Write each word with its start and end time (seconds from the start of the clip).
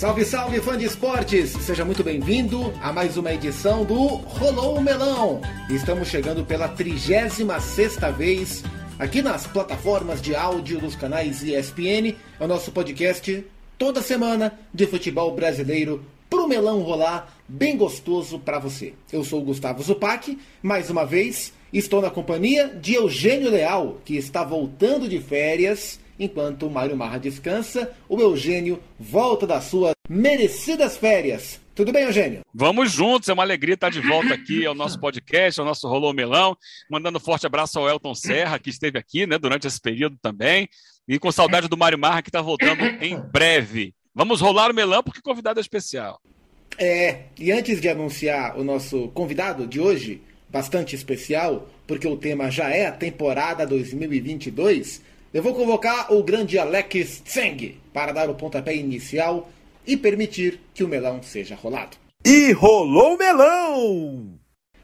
Salve, 0.00 0.24
salve, 0.24 0.62
fã 0.62 0.78
de 0.78 0.86
esportes! 0.86 1.50
Seja 1.50 1.84
muito 1.84 2.02
bem-vindo 2.02 2.72
a 2.80 2.90
mais 2.90 3.18
uma 3.18 3.34
edição 3.34 3.84
do 3.84 3.94
Rolou 3.94 4.78
o 4.78 4.80
Melão. 4.80 5.42
Estamos 5.68 6.08
chegando 6.08 6.42
pela 6.42 6.68
36 6.68 7.36
vez 8.16 8.64
aqui 8.98 9.20
nas 9.20 9.46
plataformas 9.46 10.22
de 10.22 10.34
áudio 10.34 10.80
dos 10.80 10.96
canais 10.96 11.42
ESPN, 11.42 12.16
é 12.40 12.44
o 12.44 12.48
nosso 12.48 12.72
podcast 12.72 13.44
toda 13.76 14.00
semana 14.00 14.58
de 14.72 14.86
futebol 14.86 15.34
brasileiro 15.34 16.02
pro 16.30 16.48
melão 16.48 16.80
rolar 16.80 17.36
bem 17.46 17.76
gostoso 17.76 18.38
para 18.38 18.58
você. 18.58 18.94
Eu 19.12 19.22
sou 19.22 19.42
o 19.42 19.44
Gustavo 19.44 19.82
Zupac, 19.82 20.38
mais 20.62 20.88
uma 20.88 21.04
vez 21.04 21.52
estou 21.70 22.00
na 22.00 22.08
companhia 22.08 22.68
de 22.68 22.94
Eugênio 22.94 23.50
Leal, 23.50 23.98
que 24.02 24.16
está 24.16 24.42
voltando 24.44 25.06
de 25.06 25.20
férias 25.20 26.00
Enquanto 26.20 26.66
o 26.66 26.70
Mário 26.70 26.94
Marra 26.94 27.16
descansa, 27.16 27.96
o 28.06 28.20
Eugênio 28.20 28.78
volta 28.98 29.46
das 29.46 29.64
suas 29.64 29.94
merecidas 30.06 30.98
férias. 30.98 31.58
Tudo 31.74 31.92
bem, 31.92 32.02
Eugênio? 32.02 32.42
Vamos 32.52 32.92
juntos, 32.92 33.30
é 33.30 33.32
uma 33.32 33.42
alegria 33.42 33.72
estar 33.72 33.88
de 33.88 34.02
volta 34.02 34.34
aqui 34.34 34.66
ao 34.66 34.74
nosso 34.74 35.00
podcast, 35.00 35.58
ao 35.58 35.64
nosso 35.64 35.88
Rolô 35.88 36.12
Melão. 36.12 36.54
Mandando 36.90 37.16
um 37.16 37.20
forte 37.20 37.46
abraço 37.46 37.78
ao 37.78 37.88
Elton 37.88 38.14
Serra, 38.14 38.58
que 38.58 38.68
esteve 38.68 38.98
aqui 38.98 39.26
né, 39.26 39.38
durante 39.38 39.66
esse 39.66 39.80
período 39.80 40.18
também. 40.20 40.68
E 41.08 41.18
com 41.18 41.32
saudade 41.32 41.68
do 41.68 41.76
Mário 41.78 41.98
Marra, 41.98 42.20
que 42.20 42.28
está 42.28 42.42
voltando 42.42 42.84
em 43.00 43.18
breve. 43.18 43.94
Vamos 44.14 44.42
rolar 44.42 44.70
o 44.70 44.74
melão, 44.74 45.02
porque 45.02 45.20
o 45.20 45.22
convidado 45.22 45.58
é 45.58 45.62
especial. 45.62 46.20
É, 46.76 47.22
e 47.38 47.50
antes 47.50 47.80
de 47.80 47.88
anunciar 47.88 48.58
o 48.58 48.62
nosso 48.62 49.08
convidado 49.08 49.66
de 49.66 49.80
hoje, 49.80 50.20
bastante 50.50 50.94
especial, 50.94 51.66
porque 51.86 52.06
o 52.06 52.16
tema 52.18 52.50
já 52.50 52.68
é 52.68 52.84
a 52.84 52.92
temporada 52.92 53.66
2022, 53.66 55.00
eu 55.32 55.42
vou 55.42 55.54
convocar 55.54 56.12
o 56.12 56.22
grande 56.22 56.58
Alex 56.58 57.20
Tseng 57.20 57.78
para 57.92 58.12
dar 58.12 58.28
o 58.28 58.34
pontapé 58.34 58.74
inicial 58.74 59.48
e 59.86 59.96
permitir 59.96 60.60
que 60.74 60.82
o 60.82 60.88
melão 60.88 61.22
seja 61.22 61.54
rolado. 61.54 61.96
E 62.24 62.52
rolou 62.52 63.14
o 63.14 63.18
melão! 63.18 64.34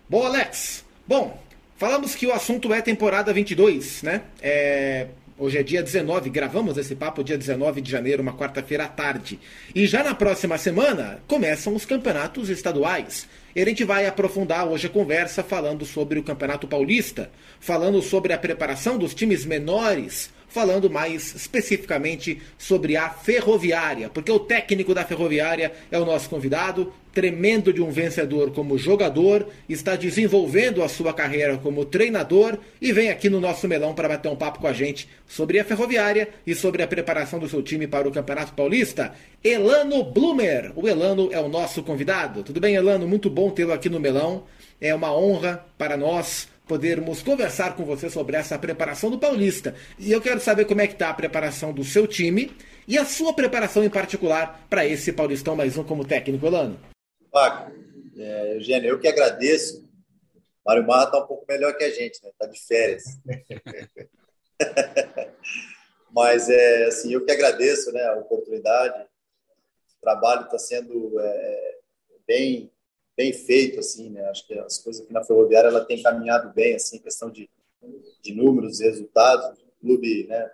Bom, 0.09 0.25
Alex, 0.25 0.85
bom, 1.07 1.37
falamos 1.77 2.15
que 2.15 2.27
o 2.27 2.33
assunto 2.33 2.73
é 2.73 2.81
temporada 2.81 3.33
22, 3.33 4.03
né? 4.03 4.23
É, 4.41 5.09
Hoje 5.39 5.59
é 5.59 5.63
dia 5.63 5.83
19, 5.83 6.31
gravamos 6.31 6.79
esse 6.79 6.95
papo 6.95 7.23
dia 7.23 7.37
19 7.37 7.83
de 7.83 7.91
janeiro, 7.91 8.23
uma 8.23 8.33
quarta-feira 8.33 8.85
à 8.85 8.89
tarde. 8.89 9.39
E 9.75 9.87
já 9.87 10.03
na 10.03 10.15
próxima 10.15 10.57
semana 10.57 11.21
começam 11.29 11.75
os 11.75 11.85
campeonatos 11.85 12.49
estaduais. 12.49 13.29
E 13.55 13.61
a 13.61 13.65
gente 13.67 13.85
vai 13.85 14.07
aprofundar 14.07 14.67
hoje 14.67 14.87
a 14.87 14.91
conversa 14.91 15.43
falando 15.43 15.85
sobre 15.85 16.19
o 16.19 16.23
Campeonato 16.23 16.67
Paulista, 16.67 17.31
falando 17.61 18.01
sobre 18.01 18.33
a 18.33 18.39
preparação 18.39 18.97
dos 18.97 19.15
times 19.15 19.45
menores 19.45 20.31
falando 20.49 20.89
mais 20.91 21.35
especificamente 21.35 22.41
sobre 22.57 22.97
a 22.97 23.11
Ferroviária, 23.11 24.09
porque 24.09 24.31
o 24.31 24.39
técnico 24.39 24.95
da 24.95 25.05
Ferroviária 25.05 25.73
é 25.91 25.99
o 25.99 26.05
nosso 26.05 26.29
convidado, 26.29 26.93
tremendo 27.13 27.73
de 27.73 27.81
um 27.81 27.91
vencedor 27.91 28.51
como 28.53 28.77
jogador, 28.77 29.49
está 29.69 29.97
desenvolvendo 29.97 30.83
a 30.83 30.89
sua 30.89 31.15
carreira 31.15 31.57
como 31.57 31.85
treinador 31.85 32.59
e 32.81 32.93
vem 32.93 33.09
aqui 33.09 33.31
no 33.31 33.41
nosso 33.41 33.67
melão 33.67 33.95
para 33.95 34.09
bater 34.09 34.29
um 34.29 34.37
papo 34.37 34.61
com 34.61 34.67
a 34.67 34.73
gente 34.73 35.09
sobre 35.27 35.59
a 35.59 35.65
Ferroviária 35.65 36.29
e 36.47 36.55
sobre 36.55 36.83
a 36.83 36.87
preparação 36.87 37.39
do 37.39 37.49
seu 37.49 37.63
time 37.63 37.87
para 37.87 38.07
o 38.07 38.13
Campeonato 38.13 38.53
Paulista. 38.53 39.15
Elano 39.43 40.05
Blumer, 40.05 40.73
o 40.77 40.87
Elano 40.87 41.31
é 41.33 41.41
o 41.41 41.49
nosso 41.49 41.83
convidado. 41.83 42.43
Tudo 42.43 42.61
bem, 42.61 42.75
Elano? 42.75 43.09
Muito 43.09 43.31
bom 43.31 43.51
tê-lo 43.51 43.73
aqui 43.73 43.89
no 43.89 43.99
melão. 43.99 44.45
É 44.79 44.95
uma 44.95 45.11
honra 45.17 45.65
para 45.79 45.97
nós 45.97 46.49
podermos 46.67 47.23
conversar 47.23 47.77
com 47.77 47.85
você 47.85 48.11
sobre 48.11 48.37
essa 48.37 48.59
preparação 48.59 49.11
do 49.11 49.19
Paulista. 49.19 49.75
E 49.99 50.11
eu 50.13 50.21
quero 50.21 50.41
saber 50.41 50.65
como 50.65 50.81
é 50.81 50.87
que 50.87 50.95
está 50.95 51.11
a 51.11 51.15
preparação 51.15 51.73
do 51.73 51.85
seu 51.85 52.07
time 52.07 52.55
e 52.87 52.99
a 52.99 53.05
sua 53.05 53.35
preparação 53.35 53.85
em 53.85 53.91
particular 53.91 54.67
para 54.69 54.85
esse 54.85 55.13
Paulistão 55.13 55.57
mais 55.57 55.77
um 55.79 55.85
como 55.85 56.05
técnico, 56.05 56.47
Elano. 56.47 56.79
Paco, 57.31 57.71
é, 58.17 58.57
Eugênio, 58.57 58.91
eu 58.91 58.99
que 58.99 59.09
agradeço. 59.09 59.87
Mário 60.65 60.87
Marra 60.87 61.05
está 61.05 61.19
um 61.19 61.27
pouco 61.27 61.45
melhor 61.49 61.77
que 61.77 61.85
a 61.85 61.91
gente, 61.91 62.21
né? 62.25 62.31
Está 62.31 62.47
de 62.47 62.59
férias. 62.67 63.05
Mas 66.11 66.49
é 66.49 66.87
assim, 66.87 67.13
eu 67.13 67.25
que 67.25 67.31
agradeço, 67.31 67.93
né, 67.93 68.03
a 68.05 68.17
oportunidade. 68.17 69.03
O 69.03 70.01
trabalho 70.01 70.47
está 70.47 70.59
sendo 70.59 71.21
é, 71.21 71.79
bem 72.27 72.73
bem 73.17 73.33
feito, 73.33 73.81
assim, 73.81 74.11
né? 74.11 74.29
Acho 74.29 74.47
que 74.47 74.55
as 74.55 74.79
coisas 74.79 75.03
aqui 75.03 75.13
na 75.13 75.25
Ferroviária 75.25 75.69
ela 75.69 75.85
tem 75.85 76.03
caminhado 76.03 76.53
bem, 76.53 76.75
assim, 76.75 76.99
questão 76.99 77.31
de, 77.31 77.49
de 78.23 78.35
números, 78.35 78.81
resultados. 78.81 79.59
O 79.59 79.81
clube, 79.81 80.27
né? 80.27 80.51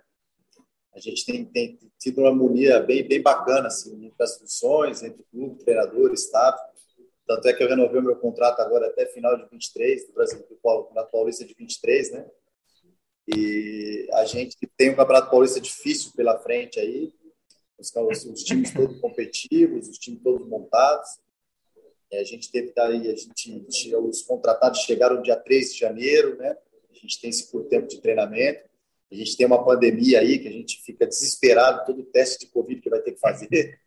A 0.95 0.99
gente 0.99 1.25
tem, 1.25 1.43
tem 1.45 1.79
tido 1.99 2.19
uma 2.19 2.29
harmonia 2.29 2.79
bem, 2.79 3.05
bem 3.07 3.21
bacana, 3.21 3.67
assim, 3.67 4.05
entre 4.05 4.23
as 4.23 4.37
funções, 4.37 5.01
entre 5.01 5.21
o 5.21 5.25
clube, 5.25 5.63
treinador, 5.63 6.13
staff. 6.13 6.57
Tanto 7.25 7.47
é 7.47 7.53
que 7.53 7.63
eu 7.63 7.69
renovei 7.69 7.99
o 7.99 8.03
meu 8.03 8.15
contrato 8.15 8.59
agora 8.59 8.87
até 8.87 9.05
final 9.07 9.35
de 9.35 9.49
23, 9.49 10.07
do 10.07 10.13
Brasil, 10.13 10.39
do 10.39 10.89
na 10.93 11.03
Paulista 11.03 11.43
de 11.43 11.53
23, 11.57 12.11
né? 12.11 12.25
E 13.27 14.07
a 14.13 14.25
gente 14.25 14.57
tem 14.77 14.91
um 14.91 14.95
Campeonato 14.95 15.31
Paulista 15.31 15.59
difícil 15.59 16.11
pela 16.15 16.37
frente 16.39 16.79
aí, 16.79 17.13
os, 17.79 17.91
os 18.25 18.43
times 18.43 18.73
todos 18.73 18.99
competitivos, 18.99 19.87
os 19.87 19.97
times 19.97 20.21
todos 20.21 20.47
montados. 20.47 21.09
É, 22.13 22.19
a 22.19 22.23
gente 22.23 22.51
teve 22.51 22.71
daí, 22.75 23.09
a 23.09 23.15
gente, 23.15 23.95
os 23.95 24.21
contratados 24.21 24.81
chegaram 24.81 25.19
dia 25.19 25.35
3 25.35 25.73
de 25.73 25.79
janeiro, 25.79 26.37
né? 26.37 26.55
A 26.91 26.93
gente 26.93 27.19
tem 27.19 27.31
esse 27.31 27.49
curto 27.49 27.69
tempo 27.69 27.87
de 27.87 27.99
treinamento. 27.99 28.69
A 29.11 29.15
gente 29.15 29.35
tem 29.35 29.47
uma 29.47 29.65
pandemia 29.65 30.19
aí 30.19 30.37
que 30.37 30.47
a 30.47 30.51
gente 30.51 30.79
fica 30.83 31.07
desesperado, 31.07 31.85
todo 31.85 32.01
o 32.01 32.05
teste 32.05 32.45
de 32.45 32.51
Covid 32.51 32.79
que 32.79 32.89
vai 32.89 33.01
ter 33.01 33.13
que 33.13 33.19
fazer. 33.19 33.79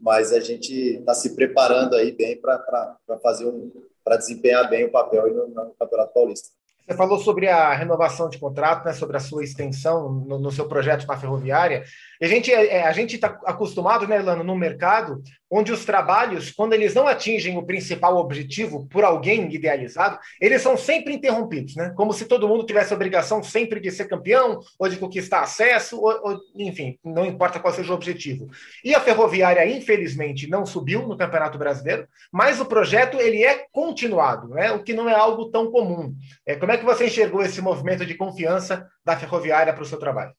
Mas 0.00 0.32
a 0.32 0.38
gente 0.38 0.72
está 0.98 1.12
se 1.12 1.34
preparando 1.34 1.96
aí 1.96 2.12
bem 2.12 2.40
para 2.40 2.96
fazer 3.20 3.46
um, 3.46 3.70
para 4.04 4.16
desempenhar 4.16 4.70
bem 4.70 4.84
o 4.84 4.92
papel 4.92 5.34
no, 5.34 5.48
no 5.48 5.74
Campeonato 5.74 6.14
Paulista. 6.14 6.50
Você 6.86 6.96
falou 6.96 7.18
sobre 7.18 7.48
a 7.48 7.72
renovação 7.72 8.28
de 8.28 8.38
contrato, 8.38 8.84
né, 8.84 8.92
sobre 8.92 9.16
a 9.16 9.20
sua 9.20 9.44
extensão 9.44 10.10
no, 10.10 10.38
no 10.38 10.50
seu 10.50 10.66
projeto 10.66 11.06
na 11.06 11.16
ferroviária. 11.16 11.84
a 12.20 12.26
gente 12.26 12.52
é, 12.52 12.78
é 12.78 12.86
a 12.86 12.92
gente 12.92 13.14
está 13.14 13.38
acostumado, 13.44 14.06
né, 14.06 14.18
Lano, 14.18 14.42
no 14.42 14.56
mercado, 14.56 15.22
onde 15.50 15.72
os 15.72 15.84
trabalhos, 15.84 16.50
quando 16.52 16.74
eles 16.74 16.94
não 16.94 17.08
atingem 17.08 17.58
o 17.58 17.66
principal 17.66 18.16
objetivo 18.16 18.86
por 18.86 19.02
alguém 19.02 19.52
idealizado, 19.52 20.18
eles 20.40 20.62
são 20.62 20.76
sempre 20.76 21.12
interrompidos, 21.12 21.74
né? 21.74 21.92
Como 21.96 22.12
se 22.12 22.26
todo 22.26 22.46
mundo 22.46 22.64
tivesse 22.64 22.92
a 22.92 22.96
obrigação 22.96 23.42
sempre 23.42 23.80
de 23.80 23.90
ser 23.90 24.06
campeão 24.06 24.60
ou 24.78 24.88
de 24.88 24.96
conquistar 24.96 25.40
acesso, 25.40 26.00
ou, 26.00 26.20
ou, 26.22 26.40
enfim, 26.56 26.96
não 27.04 27.26
importa 27.26 27.58
qual 27.58 27.74
seja 27.74 27.90
o 27.90 27.96
objetivo. 27.96 28.48
E 28.84 28.94
a 28.94 29.00
Ferroviária, 29.00 29.66
infelizmente, 29.66 30.48
não 30.48 30.64
subiu 30.64 31.06
no 31.08 31.16
Campeonato 31.16 31.58
Brasileiro, 31.58 32.06
mas 32.30 32.60
o 32.60 32.66
projeto 32.66 33.18
ele 33.20 33.42
é 33.42 33.66
continuado, 33.72 34.48
né? 34.50 34.70
O 34.70 34.84
que 34.84 34.92
não 34.92 35.08
é 35.08 35.14
algo 35.14 35.50
tão 35.50 35.70
comum. 35.72 36.14
É, 36.46 36.54
como 36.54 36.69
é 36.72 36.78
que 36.78 36.84
você 36.84 37.06
enxergou 37.06 37.42
esse 37.42 37.60
movimento 37.60 38.04
de 38.04 38.14
confiança 38.14 38.88
da 39.04 39.18
Ferroviária 39.18 39.72
para 39.72 39.82
o 39.82 39.86
seu 39.86 39.98
trabalho? 39.98 40.34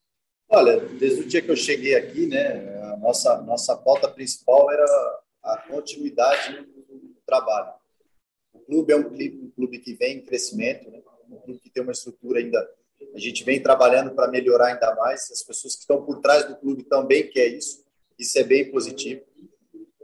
Olha, 0.50 0.80
desde 0.80 1.22
o 1.22 1.28
dia 1.28 1.42
que 1.42 1.50
eu 1.50 1.56
cheguei 1.56 1.96
aqui, 1.96 2.28
né, 2.28 2.92
a 2.94 2.98
nossa 2.98 3.42
nossa 3.42 3.76
pauta 3.78 4.08
principal 4.10 4.70
era 4.72 4.86
a 5.44 5.58
continuidade 5.58 6.62
do 6.62 7.16
trabalho. 7.26 7.74
O 8.54 8.60
clube 8.60 8.92
é 8.92 8.96
um 8.96 9.04
clube, 9.04 9.40
um 9.44 9.52
clube 9.52 9.80
que 9.80 9.94
vem 9.94 10.18
em 10.18 10.22
crescimento, 10.22 10.92
né, 10.92 11.02
um 11.30 11.38
clube 11.38 11.60
que 11.60 11.70
tem 11.70 11.82
uma 11.82 11.94
estrutura 11.94 12.40
ainda. 12.40 12.70
A 13.16 13.20
gente 13.20 13.44
vem 13.44 13.62
trabalhando 13.62 14.14
para 14.14 14.30
melhorar 14.30 14.68
ainda 14.68 14.94
mais. 14.96 15.32
As 15.32 15.42
pessoas 15.42 15.76
que 15.76 15.82
estão 15.82 16.06
por 16.06 16.20
trás 16.20 16.46
do 16.46 16.56
clube 16.58 16.84
também 16.84 17.30
querem 17.30 17.58
isso. 17.58 17.84
Isso 18.20 18.38
é 18.38 18.44
bem 18.44 18.70
positivo. 18.70 19.24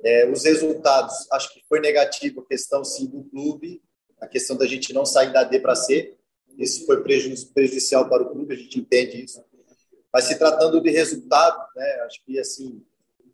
É, 0.03 0.29
os 0.29 0.45
resultados, 0.45 1.29
acho 1.31 1.53
que 1.53 1.63
foi 1.67 1.79
negativo 1.79 2.41
a 2.41 2.45
questão 2.45 2.83
sim 2.83 3.05
do 3.07 3.23
clube, 3.25 3.81
a 4.19 4.28
questão 4.28 4.55
da 4.57 4.66
gente 4.66 4.94
não 4.94 5.05
sair 5.05 5.31
da 5.31 5.44
D 5.44 5.59
para 5.59 5.75
C. 5.75 6.16
Isso 6.57 6.85
foi 6.85 7.03
prejudicial 7.03 8.09
para 8.09 8.23
o 8.23 8.29
clube, 8.31 8.53
a 8.53 8.57
gente 8.57 8.79
entende 8.79 9.24
isso 9.24 9.42
mas 10.18 10.25
se 10.25 10.36
tratando 10.36 10.81
de 10.81 10.89
resultado, 10.89 11.57
né, 11.75 12.01
acho 12.07 12.24
que 12.25 12.39
assim 12.39 12.81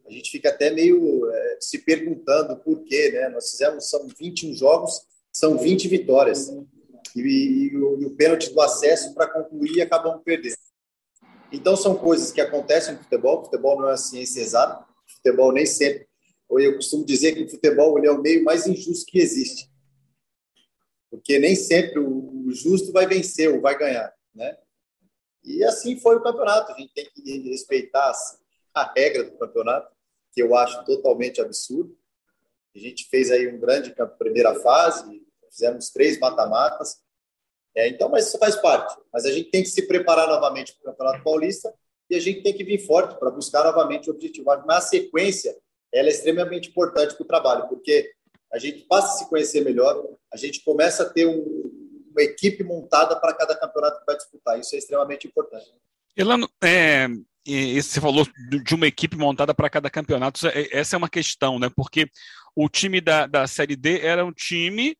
a 0.05 0.11
gente 0.11 0.29
fica 0.29 0.49
até 0.49 0.69
meio 0.69 1.31
é, 1.31 1.57
se 1.61 1.77
perguntando 1.77 2.57
por 2.57 2.83
quê, 2.83 3.09
né? 3.09 3.29
Nós 3.29 3.51
fizemos 3.51 3.89
são 3.89 4.05
21 4.19 4.53
jogos, 4.53 5.01
são 5.31 5.57
20 5.57 5.87
vitórias 5.87 6.49
e, 7.15 7.21
e, 7.21 7.77
o, 7.77 8.01
e 8.01 8.05
o, 8.05 8.15
pênalti 8.17 8.53
do 8.53 8.59
acesso 8.59 9.13
para 9.13 9.27
concluir 9.27 9.81
acabamos 9.81 10.21
perdendo. 10.25 10.57
Então 11.53 11.77
são 11.77 11.95
coisas 11.95 12.33
que 12.33 12.41
acontecem 12.41 12.95
no 12.95 12.99
futebol. 13.01 13.45
Futebol 13.45 13.79
não 13.79 13.87
é 13.87 13.93
a 13.93 13.97
ciência 13.97 14.41
exata. 14.41 14.85
Futebol 15.07 15.53
nem 15.53 15.65
sempre. 15.65 16.05
Eu 16.51 16.75
costumo 16.75 17.05
dizer 17.05 17.33
que 17.33 17.43
o 17.43 17.49
futebol 17.49 17.97
é 18.03 18.11
o 18.11 18.21
meio 18.21 18.43
mais 18.43 18.67
injusto 18.67 19.05
que 19.05 19.19
existe, 19.19 19.71
porque 21.13 21.37
nem 21.37 21.55
sempre 21.55 21.99
o, 21.99 22.49
justo 22.49 22.91
vai 22.91 23.05
vencer 23.05 23.47
ou 23.53 23.61
vai 23.61 23.77
ganhar, 23.77 24.11
né? 24.33 24.57
E 25.43 25.63
assim 25.63 25.99
foi 25.99 26.15
o 26.15 26.23
campeonato. 26.23 26.71
A 26.71 26.75
gente 26.75 26.91
tem 26.91 27.07
que 27.13 27.49
respeitar 27.49 28.11
a 28.73 28.91
regra 28.95 29.25
do 29.25 29.37
campeonato, 29.37 29.93
que 30.31 30.41
eu 30.41 30.55
acho 30.55 30.83
totalmente 30.85 31.39
absurdo. 31.39 31.95
A 32.75 32.79
gente 32.79 33.07
fez 33.09 33.29
aí 33.29 33.47
um 33.47 33.59
grande 33.59 33.93
primeira 34.17 34.55
fase, 34.55 35.21
fizemos 35.51 35.91
três 35.91 36.17
mata-matas. 36.17 36.99
É, 37.75 37.87
então, 37.87 38.09
mas 38.09 38.27
isso 38.27 38.39
faz 38.39 38.55
parte. 38.55 38.99
Mas 39.13 39.25
a 39.25 39.31
gente 39.31 39.51
tem 39.51 39.61
que 39.61 39.69
se 39.69 39.85
preparar 39.85 40.27
novamente 40.27 40.73
para 40.73 40.81
o 40.81 40.95
Campeonato 40.95 41.23
Paulista 41.23 41.71
e 42.09 42.15
a 42.15 42.19
gente 42.19 42.41
tem 42.41 42.57
que 42.57 42.63
vir 42.63 42.87
forte 42.87 43.19
para 43.19 43.29
buscar 43.29 43.63
novamente 43.63 44.09
o 44.09 44.13
objetivo. 44.13 44.51
Mas 44.65 44.85
a 44.85 44.87
sequência 44.87 45.55
ela 45.91 46.07
é 46.07 46.11
extremamente 46.11 46.69
importante 46.69 47.13
para 47.13 47.23
o 47.23 47.27
trabalho, 47.27 47.67
porque 47.67 48.11
a 48.53 48.59
gente 48.59 48.81
passa 48.81 49.15
a 49.15 49.17
se 49.17 49.29
conhecer 49.29 49.61
melhor, 49.61 50.03
a 50.31 50.37
gente 50.37 50.63
começa 50.63 51.03
a 51.03 51.09
ter 51.09 51.25
um, 51.25 51.71
uma 52.11 52.21
equipe 52.21 52.63
montada 52.63 53.19
para 53.19 53.33
cada 53.33 53.55
campeonato 53.55 53.99
que 53.99 54.05
vai 54.05 54.15
disputar. 54.15 54.59
Isso 54.59 54.75
é 54.75 54.77
extremamente 54.77 55.27
importante. 55.27 55.65
Elano, 56.15 56.47
é, 56.63 57.07
você 57.45 57.99
falou 57.99 58.27
de 58.63 58.75
uma 58.75 58.87
equipe 58.87 59.17
montada 59.17 59.53
para 59.53 59.69
cada 59.69 59.89
campeonato. 59.89 60.47
É, 60.47 60.69
essa 60.71 60.95
é 60.95 60.97
uma 60.97 61.09
questão, 61.09 61.57
né? 61.57 61.69
Porque 61.75 62.07
o 62.55 62.69
time 62.69 63.01
da, 63.01 63.25
da 63.25 63.47
Série 63.47 63.75
D 63.75 63.99
era 64.01 64.23
um 64.23 64.31
time 64.31 64.95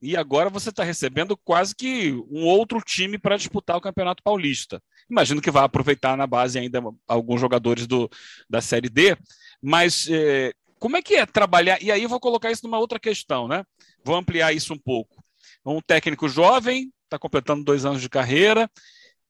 e 0.00 0.16
agora 0.16 0.50
você 0.50 0.68
está 0.68 0.84
recebendo 0.84 1.36
quase 1.36 1.74
que 1.74 2.12
um 2.30 2.44
outro 2.44 2.80
time 2.80 3.18
para 3.18 3.36
disputar 3.36 3.76
o 3.76 3.80
Campeonato 3.80 4.22
Paulista. 4.22 4.80
Imagino 5.10 5.40
que 5.40 5.50
vai 5.50 5.64
aproveitar 5.64 6.16
na 6.16 6.26
base 6.26 6.58
ainda 6.58 6.80
alguns 7.06 7.40
jogadores 7.40 7.86
do, 7.86 8.08
da 8.48 8.60
Série 8.60 8.88
D, 8.88 9.16
mas 9.60 10.06
é, 10.08 10.52
como 10.78 10.96
é 10.96 11.02
que 11.02 11.14
é 11.14 11.26
trabalhar? 11.26 11.82
E 11.82 11.90
aí 11.90 12.02
eu 12.02 12.08
vou 12.08 12.20
colocar 12.20 12.50
isso 12.50 12.64
numa 12.64 12.78
outra 12.78 12.98
questão, 12.98 13.46
né? 13.48 13.64
Vou 14.04 14.16
ampliar 14.16 14.52
isso 14.52 14.72
um 14.72 14.78
pouco. 14.78 15.22
Um 15.64 15.80
técnico 15.80 16.28
jovem, 16.28 16.92
está 17.04 17.18
completando 17.18 17.64
dois 17.64 17.84
anos 17.84 18.00
de 18.00 18.08
carreira, 18.08 18.70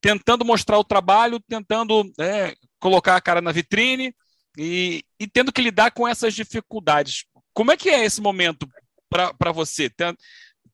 tentando 0.00 0.44
mostrar 0.44 0.78
o 0.78 0.84
trabalho, 0.84 1.40
tentando 1.40 2.10
é, 2.20 2.54
colocar 2.78 3.16
a 3.16 3.20
cara 3.20 3.40
na 3.40 3.52
vitrine 3.52 4.14
e, 4.56 5.02
e, 5.18 5.26
tendo 5.26 5.52
que 5.52 5.62
lidar 5.62 5.90
com 5.90 6.06
essas 6.06 6.34
dificuldades. 6.34 7.24
Como 7.52 7.72
é 7.72 7.76
que 7.76 7.88
é 7.88 8.04
esse 8.04 8.20
momento 8.20 8.68
para 9.08 9.52
você? 9.52 9.90
Tendo, 9.90 10.18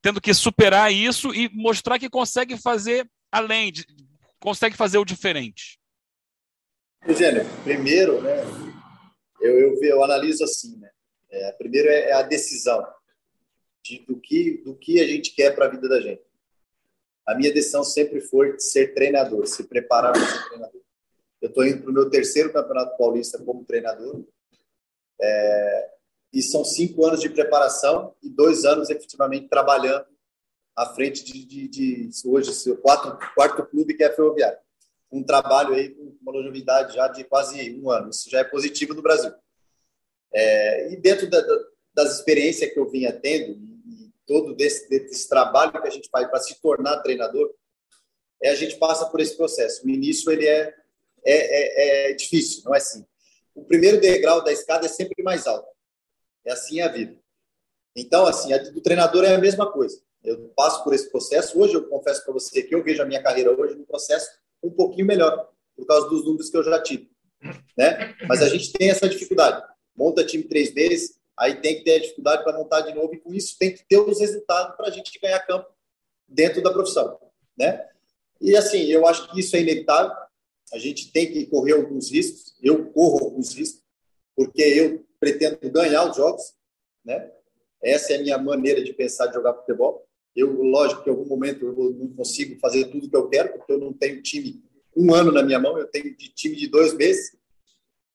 tendo 0.01 0.21
que 0.21 0.33
superar 0.33 0.91
isso 0.91 1.33
e 1.33 1.49
mostrar 1.53 1.97
que 1.97 2.09
consegue 2.09 2.57
fazer 2.57 3.09
além, 3.31 3.71
de, 3.71 3.85
consegue 4.39 4.75
fazer 4.75 4.97
o 4.97 5.05
diferente. 5.05 5.79
Eugênio, 7.07 7.45
primeiro, 7.63 8.21
né, 8.21 8.43
eu, 9.45 9.59
eu, 9.59 9.83
eu 9.83 10.03
analiso 10.03 10.43
assim, 10.43 10.77
né? 10.77 10.89
É, 11.29 11.51
primeiro 11.53 11.89
é, 11.89 12.09
é 12.09 12.13
a 12.13 12.21
decisão 12.21 12.85
de, 13.83 13.99
do, 14.05 14.19
que, 14.19 14.61
do 14.63 14.75
que 14.75 14.99
a 14.99 15.07
gente 15.07 15.33
quer 15.35 15.53
para 15.53 15.65
a 15.65 15.69
vida 15.69 15.87
da 15.87 16.01
gente. 16.01 16.23
A 17.25 17.35
minha 17.35 17.53
decisão 17.53 17.83
sempre 17.83 18.21
foi 18.21 18.59
ser 18.59 18.93
treinador, 18.93 19.45
se 19.47 19.63
preparar 19.63 20.13
para 20.13 20.25
ser 20.25 20.47
treinador. 20.47 20.81
Eu 21.41 21.49
estou 21.49 21.65
indo 21.65 21.81
para 21.81 21.91
o 21.91 21.93
meu 21.93 22.09
terceiro 22.09 22.53
campeonato 22.53 22.97
paulista 22.97 23.37
como 23.43 23.65
treinador. 23.65 24.23
É, 25.21 25.89
e 26.33 26.41
são 26.41 26.63
cinco 26.63 27.05
anos 27.05 27.21
de 27.21 27.29
preparação 27.29 28.15
e 28.21 28.29
dois 28.29 28.65
anos 28.65 28.89
efetivamente 28.89 29.47
trabalhando 29.47 30.05
à 30.75 30.87
frente 30.93 31.23
de, 31.23 31.45
de, 31.45 31.67
de 31.67 32.09
hoje 32.25 32.53
seu 32.53 32.77
quarto, 32.77 33.17
quarto 33.33 33.65
clube 33.65 33.93
que 33.93 34.03
é 34.03 34.07
a 34.07 34.13
Ferroviária 34.13 34.64
um 35.15 35.23
trabalho 35.23 35.73
aí 35.73 35.89
com 35.89 36.17
uma 36.21 36.31
longevidade 36.33 36.95
já 36.95 37.07
de 37.07 37.23
quase 37.23 37.73
um 37.79 37.89
ano. 37.89 38.09
Isso 38.09 38.29
já 38.29 38.39
é 38.39 38.43
positivo 38.43 38.93
no 38.93 39.01
Brasil. 39.01 39.33
É, 40.33 40.91
e 40.91 40.97
dentro 40.97 41.29
da, 41.29 41.39
da, 41.39 41.59
das 41.93 42.15
experiências 42.17 42.71
que 42.73 42.77
eu 42.77 42.89
vinha 42.89 43.13
tendo, 43.13 43.53
e 43.53 44.11
todo 44.25 44.53
desse, 44.53 44.89
desse 44.89 45.29
trabalho 45.29 45.71
que 45.71 45.87
a 45.87 45.91
gente 45.91 46.09
faz 46.09 46.27
para 46.27 46.41
se 46.41 46.61
tornar 46.61 47.01
treinador, 47.01 47.53
é 48.43 48.49
a 48.49 48.55
gente 48.55 48.75
passa 48.75 49.05
por 49.05 49.21
esse 49.21 49.37
processo. 49.37 49.85
O 49.85 49.89
início 49.89 50.29
ele 50.29 50.45
é, 50.45 50.75
é, 51.23 52.07
é, 52.07 52.11
é 52.11 52.13
difícil, 52.13 52.63
não 52.65 52.75
é 52.75 52.77
assim. 52.77 53.05
O 53.53 53.63
primeiro 53.63 54.01
degrau 54.01 54.43
da 54.43 54.51
escada 54.51 54.85
é 54.85 54.89
sempre 54.89 55.23
mais 55.23 55.47
alto. 55.47 55.69
É 56.43 56.51
assim 56.51 56.81
a 56.81 56.89
vida. 56.89 57.17
Então, 57.95 58.27
assim, 58.27 58.51
a 58.51 58.57
do 58.57 58.81
treinador 58.81 59.23
é 59.23 59.33
a 59.33 59.39
mesma 59.39 59.71
coisa. 59.71 60.01
Eu 60.21 60.49
passo 60.49 60.83
por 60.83 60.93
esse 60.93 61.09
processo. 61.09 61.57
Hoje, 61.57 61.75
eu 61.75 61.87
confesso 61.87 62.25
para 62.25 62.33
você 62.33 62.61
que 62.61 62.75
eu 62.75 62.83
vejo 62.83 63.01
a 63.01 63.05
minha 63.05 63.23
carreira 63.23 63.51
hoje 63.57 63.75
no 63.75 63.85
processo 63.85 64.29
um 64.65 64.71
pouquinho 64.71 65.05
melhor, 65.05 65.49
por 65.75 65.85
causa 65.85 66.09
dos 66.09 66.25
números 66.25 66.49
que 66.49 66.57
eu 66.57 66.63
já 66.63 66.81
tive. 66.81 67.09
Né? 67.77 68.15
Mas 68.27 68.41
a 68.41 68.49
gente 68.49 68.71
tem 68.73 68.89
essa 68.89 69.07
dificuldade. 69.07 69.63
Monta 69.95 70.25
time 70.25 70.43
três 70.43 70.73
vezes, 70.73 71.19
aí 71.37 71.61
tem 71.61 71.77
que 71.77 71.83
ter 71.83 71.95
a 71.95 72.01
dificuldade 72.01 72.43
para 72.43 72.57
montar 72.57 72.81
de 72.81 72.93
novo, 72.93 73.13
e 73.13 73.19
com 73.19 73.33
isso 73.33 73.57
tem 73.57 73.73
que 73.73 73.85
ter 73.85 73.99
os 73.99 74.19
resultados 74.19 74.75
para 74.75 74.87
a 74.87 74.91
gente 74.91 75.17
ganhar 75.19 75.39
campo 75.41 75.69
dentro 76.27 76.61
da 76.61 76.71
profissão. 76.71 77.19
Né? 77.57 77.87
E 78.41 78.55
assim, 78.55 78.83
eu 78.85 79.07
acho 79.07 79.31
que 79.31 79.39
isso 79.39 79.55
é 79.55 79.61
inevitável. 79.61 80.15
A 80.73 80.77
gente 80.77 81.11
tem 81.11 81.31
que 81.31 81.45
correr 81.45 81.73
alguns 81.73 82.11
riscos. 82.11 82.55
Eu 82.61 82.91
corro 82.91 83.25
alguns 83.25 83.53
riscos, 83.53 83.83
porque 84.35 84.61
eu 84.61 85.05
pretendo 85.19 85.57
ganhar 85.71 86.09
os 86.09 86.17
jogos. 86.17 86.53
Né? 87.03 87.31
Essa 87.81 88.13
é 88.13 88.17
a 88.17 88.21
minha 88.21 88.37
maneira 88.37 88.83
de 88.83 88.93
pensar 88.93 89.27
de 89.27 89.35
jogar 89.35 89.53
futebol. 89.53 90.05
Eu, 90.35 90.61
lógico 90.61 91.03
que 91.03 91.09
em 91.09 91.13
algum 91.13 91.25
momento 91.25 91.65
eu 91.65 91.93
não 91.93 92.07
consigo 92.09 92.59
fazer 92.59 92.85
tudo 92.85 93.09
que 93.09 93.15
eu 93.15 93.29
quero, 93.29 93.53
porque 93.53 93.71
eu 93.71 93.79
não 93.79 93.93
tenho 93.93 94.21
time 94.21 94.61
um 94.95 95.13
ano 95.13 95.31
na 95.31 95.43
minha 95.43 95.59
mão, 95.59 95.77
eu 95.77 95.87
tenho 95.87 96.15
de 96.15 96.29
time 96.29 96.55
de 96.55 96.67
dois 96.67 96.93
meses, 96.93 97.35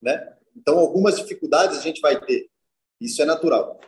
né? 0.01 0.35
Então, 0.55 0.79
algumas 0.79 1.17
dificuldades 1.17 1.77
a 1.77 1.81
gente 1.81 2.01
vai 2.01 2.19
ter. 2.19 2.49
Isso 2.99 3.21
é 3.21 3.25
natural. 3.25 3.79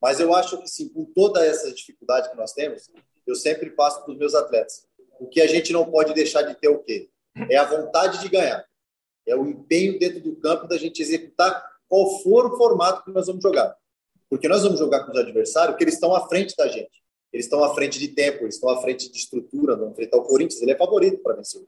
Mas 0.00 0.20
eu 0.20 0.34
acho 0.34 0.58
que, 0.58 0.68
sim, 0.68 0.88
com 0.88 1.04
toda 1.04 1.44
essa 1.44 1.72
dificuldade 1.72 2.30
que 2.30 2.36
nós 2.36 2.52
temos, 2.52 2.90
eu 3.26 3.34
sempre 3.34 3.70
passo 3.70 4.02
para 4.04 4.12
os 4.12 4.18
meus 4.18 4.34
atletas. 4.34 4.86
O 5.18 5.28
que 5.28 5.40
a 5.40 5.46
gente 5.46 5.72
não 5.72 5.90
pode 5.90 6.14
deixar 6.14 6.42
de 6.42 6.54
ter 6.54 6.68
é 6.68 6.70
o 6.70 6.78
quê? 6.78 7.08
É 7.50 7.56
a 7.56 7.64
vontade 7.64 8.20
de 8.20 8.28
ganhar. 8.28 8.64
É 9.26 9.34
o 9.34 9.46
empenho 9.46 9.98
dentro 9.98 10.20
do 10.20 10.36
campo 10.36 10.68
da 10.68 10.78
gente 10.78 11.02
executar 11.02 11.76
qual 11.88 12.20
for 12.22 12.46
o 12.46 12.56
formato 12.56 13.04
que 13.04 13.10
nós 13.10 13.26
vamos 13.26 13.42
jogar. 13.42 13.76
Porque 14.30 14.48
nós 14.48 14.62
vamos 14.62 14.78
jogar 14.78 15.04
com 15.04 15.12
os 15.12 15.18
adversários 15.18 15.76
que 15.76 15.84
eles 15.84 15.94
estão 15.94 16.14
à 16.14 16.28
frente 16.28 16.54
da 16.56 16.68
gente. 16.68 17.02
Eles 17.36 17.44
estão 17.44 17.62
à 17.62 17.74
frente 17.74 17.98
de 17.98 18.08
tempo, 18.08 18.44
eles 18.44 18.54
estão 18.54 18.70
à 18.70 18.80
frente 18.80 19.12
de 19.12 19.18
estrutura, 19.18 19.76
vão 19.76 19.90
enfrentar 19.90 20.16
o 20.16 20.22
Corinthians, 20.22 20.62
ele 20.62 20.70
é 20.70 20.76
favorito 20.76 21.18
para 21.18 21.36
vencer. 21.36 21.62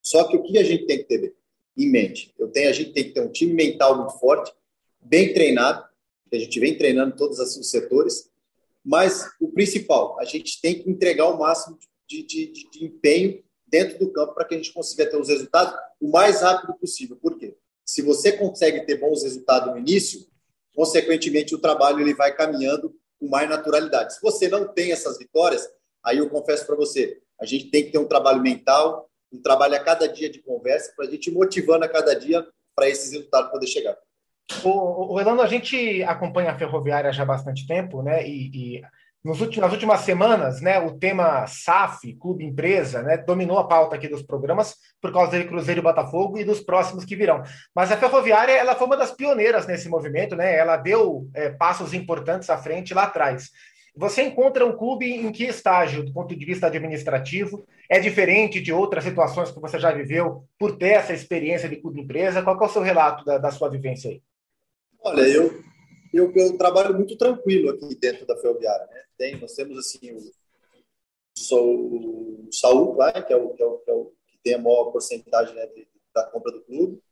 Só 0.00 0.22
que 0.28 0.36
o 0.36 0.44
que 0.44 0.56
a 0.58 0.62
gente 0.62 0.86
tem 0.86 0.98
que 0.98 1.04
ter 1.04 1.34
em 1.76 1.90
mente? 1.90 2.32
Eu 2.38 2.46
tenho, 2.46 2.70
a 2.70 2.72
gente 2.72 2.92
tem 2.92 3.02
que 3.02 3.10
ter 3.10 3.20
um 3.20 3.32
time 3.32 3.52
mental 3.52 3.96
muito 3.96 4.16
forte, 4.20 4.54
bem 5.00 5.34
treinado, 5.34 5.84
que 6.30 6.36
a 6.36 6.38
gente 6.38 6.60
vem 6.60 6.78
treinando 6.78 7.16
todos 7.16 7.40
os 7.40 7.68
setores, 7.68 8.30
mas 8.84 9.28
o 9.40 9.48
principal, 9.48 10.16
a 10.20 10.24
gente 10.24 10.60
tem 10.60 10.80
que 10.80 10.88
entregar 10.88 11.26
o 11.26 11.36
máximo 11.36 11.76
de, 12.06 12.22
de, 12.22 12.46
de, 12.46 12.70
de 12.70 12.84
empenho 12.84 13.42
dentro 13.66 13.98
do 13.98 14.12
campo 14.12 14.34
para 14.34 14.44
que 14.44 14.54
a 14.54 14.56
gente 14.56 14.72
consiga 14.72 15.04
ter 15.04 15.16
os 15.20 15.28
resultados 15.28 15.74
o 16.00 16.08
mais 16.08 16.42
rápido 16.42 16.74
possível. 16.74 17.16
Por 17.16 17.36
quê? 17.36 17.56
Se 17.84 18.02
você 18.02 18.30
consegue 18.30 18.86
ter 18.86 19.00
bons 19.00 19.24
resultados 19.24 19.72
no 19.72 19.78
início, 19.78 20.24
consequentemente 20.76 21.56
o 21.56 21.58
trabalho 21.58 22.00
ele 22.00 22.14
vai 22.14 22.32
caminhando 22.32 22.94
com 23.20 23.28
mais 23.28 23.48
naturalidade. 23.48 24.14
Se 24.14 24.22
você 24.22 24.48
não 24.48 24.66
tem 24.66 24.90
essas 24.90 25.18
vitórias, 25.18 25.68
aí 26.02 26.18
eu 26.18 26.30
confesso 26.30 26.66
para 26.66 26.74
você, 26.74 27.20
a 27.38 27.44
gente 27.44 27.70
tem 27.70 27.84
que 27.84 27.92
ter 27.92 27.98
um 27.98 28.08
trabalho 28.08 28.40
mental, 28.40 29.08
um 29.32 29.40
trabalho 29.40 29.76
a 29.76 29.80
cada 29.80 30.08
dia 30.08 30.28
de 30.30 30.42
conversa, 30.42 30.92
para 30.96 31.06
a 31.06 31.10
gente 31.10 31.30
motivando 31.30 31.84
a 31.84 31.88
cada 31.88 32.14
dia 32.14 32.44
para 32.74 32.88
esses 32.88 33.12
resultados 33.12 33.50
poder 33.50 33.66
chegar. 33.66 33.96
O, 34.64 35.14
o 35.14 35.18
a 35.18 35.46
gente 35.46 36.02
acompanha 36.02 36.50
a 36.50 36.58
Ferroviária 36.58 37.12
já 37.12 37.22
há 37.22 37.26
bastante 37.26 37.66
tempo, 37.66 38.02
né? 38.02 38.26
E, 38.26 38.50
e 38.78 38.82
nas 39.22 39.72
últimas 39.72 40.00
semanas, 40.00 40.62
né, 40.62 40.78
o 40.78 40.98
tema 40.98 41.46
SAF, 41.46 42.14
Clube 42.14 42.44
Empresa, 42.44 43.02
né, 43.02 43.18
dominou 43.18 43.58
a 43.58 43.68
pauta 43.68 43.96
aqui 43.96 44.08
dos 44.08 44.22
programas 44.22 44.76
por 45.00 45.12
causa 45.12 45.38
de 45.38 45.46
Cruzeiro 45.46 45.80
e 45.80 45.82
Botafogo 45.82 46.38
e 46.38 46.44
dos 46.44 46.60
próximos 46.60 47.04
que 47.04 47.14
virão. 47.14 47.42
Mas 47.74 47.92
a 47.92 47.98
Ferroviária 47.98 48.52
ela 48.52 48.74
foi 48.74 48.86
uma 48.86 48.96
das 48.96 49.10
pioneiras 49.10 49.66
nesse 49.66 49.88
movimento, 49.88 50.34
né? 50.34 50.56
Ela 50.56 50.76
deu 50.76 51.28
é, 51.34 51.50
passos 51.50 51.92
importantes 51.92 52.48
à 52.48 52.56
frente 52.56 52.94
lá 52.94 53.04
atrás. 53.04 53.50
Você 53.94 54.22
encontra 54.22 54.64
um 54.64 54.76
clube 54.76 55.10
em 55.10 55.30
que 55.32 55.44
estágio, 55.44 56.04
do 56.04 56.12
ponto 56.12 56.34
de 56.34 56.44
vista 56.44 56.68
administrativo? 56.68 57.66
É 57.88 57.98
diferente 57.98 58.60
de 58.60 58.72
outras 58.72 59.04
situações 59.04 59.50
que 59.50 59.60
você 59.60 59.78
já 59.78 59.90
viveu 59.90 60.44
por 60.58 60.76
ter 60.76 60.90
essa 60.90 61.12
experiência 61.12 61.68
de 61.68 61.76
clube 61.76 62.00
empresa? 62.00 62.42
Qual 62.42 62.58
é 62.58 62.64
o 62.64 62.68
seu 62.68 62.82
relato 62.82 63.24
da, 63.24 63.36
da 63.36 63.50
sua 63.50 63.68
vivência 63.68 64.10
aí? 64.10 64.22
Olha, 65.02 65.22
eu, 65.22 65.60
eu, 66.14 66.32
eu, 66.34 66.56
trabalho 66.56 66.94
muito 66.94 67.16
tranquilo 67.16 67.70
aqui 67.70 67.98
dentro 68.00 68.26
da 68.26 68.36
Ferroviária. 68.36 68.86
Né? 68.86 69.02
Tem, 69.20 69.38
nós 69.38 69.52
temos 69.52 69.76
assim 69.76 70.12
o, 70.12 70.16
o 71.54 72.48
Saúl, 72.50 72.96
né? 72.96 73.12
que, 73.20 73.30
é 73.34 73.36
o, 73.36 73.50
que, 73.50 73.62
é 73.62 73.66
o, 73.66 73.76
que, 73.76 73.90
é 73.90 73.92
o, 73.92 74.12
que 74.26 74.38
tem 74.42 74.54
a 74.54 74.58
maior 74.58 74.86
porcentagem 74.86 75.54
né, 75.54 75.66
de, 75.66 75.86
da 76.14 76.24
compra 76.24 76.50
do 76.50 76.62
clube. 76.62 77.02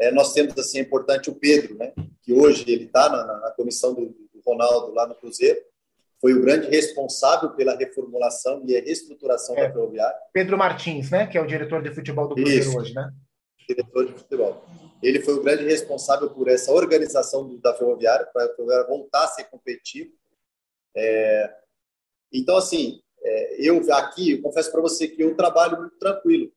É, 0.00 0.10
nós 0.10 0.32
temos 0.32 0.58
assim 0.58 0.78
é 0.78 0.82
importante 0.82 1.30
o 1.30 1.36
Pedro, 1.36 1.76
né? 1.76 1.92
que 2.22 2.32
hoje 2.32 2.64
ele 2.66 2.86
está 2.86 3.08
na, 3.08 3.24
na, 3.38 3.50
comissão 3.52 3.94
do, 3.94 4.06
do, 4.06 4.40
Ronaldo 4.44 4.92
lá 4.92 5.06
no 5.06 5.14
Cruzeiro. 5.14 5.60
Foi 6.20 6.32
o 6.32 6.40
grande 6.40 6.66
responsável 6.70 7.50
pela 7.50 7.76
reformulação 7.76 8.64
e 8.66 8.76
a 8.76 8.80
reestruturação 8.80 9.56
é, 9.56 9.68
da 9.68 9.72
Ferroviária. 9.72 10.18
Pedro 10.32 10.58
Martins, 10.58 11.08
né? 11.08 11.28
que 11.28 11.38
é 11.38 11.40
o 11.40 11.46
diretor 11.46 11.80
de 11.84 11.94
futebol 11.94 12.26
do 12.26 12.34
Cruzeiro 12.34 12.68
Isso, 12.68 12.76
hoje, 12.76 12.94
né? 12.94 13.12
Diretor 13.68 14.06
de 14.06 14.12
futebol. 14.14 14.64
Ele 15.00 15.20
foi 15.20 15.34
o 15.34 15.42
grande 15.42 15.62
responsável 15.62 16.30
por 16.30 16.48
essa 16.48 16.72
organização 16.72 17.56
da 17.60 17.72
Ferroviária, 17.74 18.26
para 18.26 18.46
a 18.46 18.48
Ferroviária 18.56 18.88
voltar 18.88 19.22
a 19.22 19.28
ser 19.28 19.44
competitivo. 19.44 20.18
É, 20.96 21.54
então, 22.32 22.56
assim, 22.56 23.00
é, 23.22 23.68
eu 23.68 23.92
aqui, 23.94 24.32
eu 24.32 24.42
confesso 24.42 24.70
para 24.70 24.80
você 24.80 25.08
que 25.08 25.22
eu 25.22 25.34
trabalho 25.34 25.78
muito 25.78 25.96
tranquilo 25.98 26.52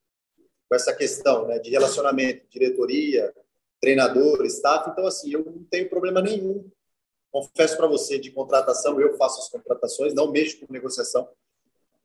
com 0.69 0.75
essa 0.75 0.93
questão 0.95 1.47
né, 1.47 1.59
de 1.59 1.69
relacionamento, 1.69 2.47
diretoria, 2.49 3.33
treinador, 3.79 4.45
staff. 4.45 4.89
Então, 4.89 5.05
assim, 5.05 5.33
eu 5.33 5.43
não 5.43 5.63
tenho 5.65 5.89
problema 5.89 6.21
nenhum. 6.21 6.69
Confesso 7.31 7.75
para 7.77 7.87
você, 7.87 8.19
de 8.19 8.31
contratação, 8.31 8.99
eu 8.99 9.17
faço 9.17 9.39
as 9.39 9.49
contratações, 9.49 10.13
não 10.13 10.31
mexo 10.31 10.59
com 10.59 10.71
negociação, 10.71 11.27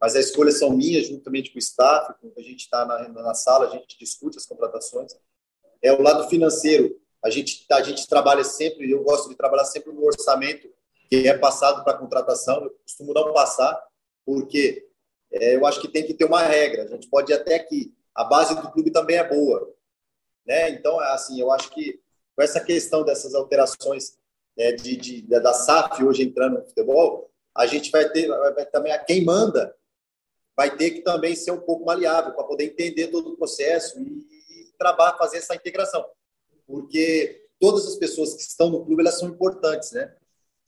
mas 0.00 0.14
as 0.14 0.26
escolhas 0.26 0.58
são 0.58 0.70
minhas, 0.70 1.06
juntamente 1.06 1.50
com 1.50 1.56
o 1.56 1.60
staff, 1.60 2.14
a 2.36 2.42
gente 2.42 2.60
está 2.60 2.84
na, 2.84 3.08
na 3.08 3.34
sala, 3.34 3.66
a 3.66 3.70
gente 3.70 3.98
discute 3.98 4.36
as 4.36 4.46
contratações. 4.46 5.12
É 5.82 5.92
o 5.92 6.02
lado 6.02 6.28
financeiro. 6.28 6.98
A 7.24 7.30
gente, 7.30 7.64
a 7.72 7.82
gente 7.82 8.06
trabalha 8.06 8.44
sempre, 8.44 8.90
eu 8.90 9.02
gosto 9.02 9.28
de 9.28 9.34
trabalhar 9.34 9.64
sempre 9.64 9.92
no 9.92 10.04
orçamento 10.04 10.68
que 11.08 11.28
é 11.28 11.36
passado 11.36 11.84
para 11.84 11.98
contratação. 11.98 12.64
Eu 12.64 12.70
costumo 12.82 13.12
não 13.12 13.32
passar, 13.32 13.80
porque 14.24 14.88
é, 15.30 15.56
eu 15.56 15.66
acho 15.66 15.80
que 15.80 15.88
tem 15.88 16.06
que 16.06 16.14
ter 16.14 16.24
uma 16.24 16.42
regra. 16.42 16.84
A 16.84 16.88
gente 16.88 17.08
pode 17.08 17.32
ir 17.32 17.34
até 17.34 17.54
aqui. 17.54 17.94
A 18.14 18.24
base 18.24 18.54
do 18.54 18.70
clube 18.70 18.90
também 18.90 19.16
é 19.16 19.28
boa. 19.28 19.72
Né? 20.46 20.70
Então, 20.70 20.98
assim, 21.00 21.40
eu 21.40 21.50
acho 21.52 21.70
que 21.70 22.00
com 22.34 22.42
essa 22.42 22.60
questão 22.60 23.02
dessas 23.04 23.34
alterações 23.34 24.16
né, 24.56 24.72
de, 24.72 24.96
de, 24.96 25.22
da 25.22 25.52
SAF 25.52 26.02
hoje 26.04 26.22
entrando 26.22 26.58
no 26.58 26.64
futebol, 26.64 27.30
a 27.54 27.66
gente 27.66 27.90
vai 27.90 28.08
ter 28.10 28.28
vai, 28.28 28.66
também 28.66 28.92
quem 29.06 29.24
manda 29.24 29.74
vai 30.56 30.74
ter 30.74 30.90
que 30.92 31.00
também 31.02 31.34
ser 31.34 31.50
um 31.50 31.60
pouco 31.60 31.84
maleável 31.84 32.32
para 32.32 32.44
poder 32.44 32.64
entender 32.64 33.08
todo 33.08 33.30
o 33.30 33.36
processo 33.36 33.98
e, 34.00 34.26
e 34.30 34.72
trabalhar, 34.78 35.18
fazer 35.18 35.38
essa 35.38 35.54
integração. 35.54 36.06
Porque 36.66 37.46
todas 37.60 37.86
as 37.86 37.96
pessoas 37.96 38.34
que 38.34 38.42
estão 38.42 38.70
no 38.70 38.84
clube 38.84 39.02
elas 39.02 39.18
são 39.18 39.28
importantes, 39.28 39.92
né? 39.92 40.14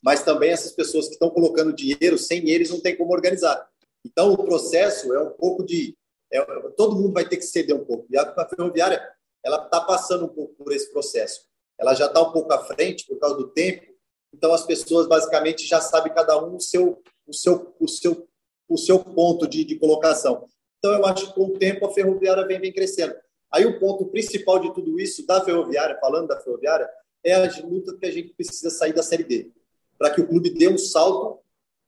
Mas 0.03 0.23
também 0.23 0.51
essas 0.51 0.73
pessoas 0.73 1.07
que 1.07 1.15
estão 1.15 1.31
colocando 1.31 1.73
dinheiro, 1.73 2.17
sem 2.19 2.49
eles 2.51 2.71
não 2.71 2.81
tem 2.81 2.97
como 2.97 3.13
organizar. 3.13 3.69
Então 4.05 4.33
o 4.33 4.45
processo 4.45 5.13
é 5.13 5.23
um 5.23 5.31
pouco 5.31 5.65
de 5.65 5.97
é, 6.33 6.45
todo 6.77 6.97
mundo 6.97 7.13
vai 7.13 7.29
ter 7.29 7.37
que 7.37 7.43
ceder 7.43 7.75
um 7.75 7.85
pouco. 7.85 8.07
E 8.11 8.17
a 8.19 8.49
ferroviária 8.49 9.03
ela 9.45 9.65
está 9.65 9.81
passando 9.81 10.27
um 10.27 10.29
pouco 10.29 10.55
por 10.55 10.73
esse 10.73 10.91
processo. 10.93 11.47
Ela 11.79 11.95
já 11.95 12.07
está 12.07 12.21
um 12.21 12.33
pouco 12.33 12.53
à 12.53 12.65
frente 12.65 13.07
por 13.07 13.19
causa 13.19 13.37
do 13.37 13.49
tempo. 13.49 13.87
Então 14.33 14.53
as 14.53 14.65
pessoas 14.65 15.07
basicamente 15.07 15.67
já 15.67 15.81
sabem 15.81 16.13
cada 16.13 16.43
um 16.45 16.57
o 16.57 16.61
seu 16.61 17.03
o 17.27 17.33
seu 17.33 17.75
o 17.81 17.89
seu 17.89 18.29
o 18.69 18.77
seu 18.77 18.99
ponto 18.99 19.47
de, 19.49 19.65
de 19.65 19.77
colocação. 19.77 20.47
Então, 20.79 20.93
eu 20.93 21.05
acho 21.07 21.29
que 21.29 21.35
com 21.35 21.47
o 21.47 21.59
tempo 21.59 21.87
a 21.87 21.93
ferroviária 21.93 22.47
vem, 22.47 22.61
vem 22.61 22.73
crescendo. 22.73 23.15
Aí 23.51 23.65
o 23.65 23.81
ponto 23.81 24.07
principal 24.07 24.59
de 24.59 24.73
tudo 24.75 25.01
isso, 25.01 25.27
da 25.27 25.45
ferroviária, 25.45 25.99
falando 26.01 26.29
da 26.29 26.39
ferroviária, 26.39 26.89
é 27.25 27.35
a 27.35 27.51
luta 27.65 27.97
que 27.97 28.07
a 28.07 28.11
gente 28.11 28.35
precisa 28.35 28.71
sair 28.71 28.93
da 28.93 29.03
Série 29.03 29.25
D, 29.25 29.51
para 29.99 30.15
que 30.15 30.21
o 30.21 30.27
clube 30.27 30.51
dê 30.51 30.69
um 30.69 30.79
salto 30.79 31.41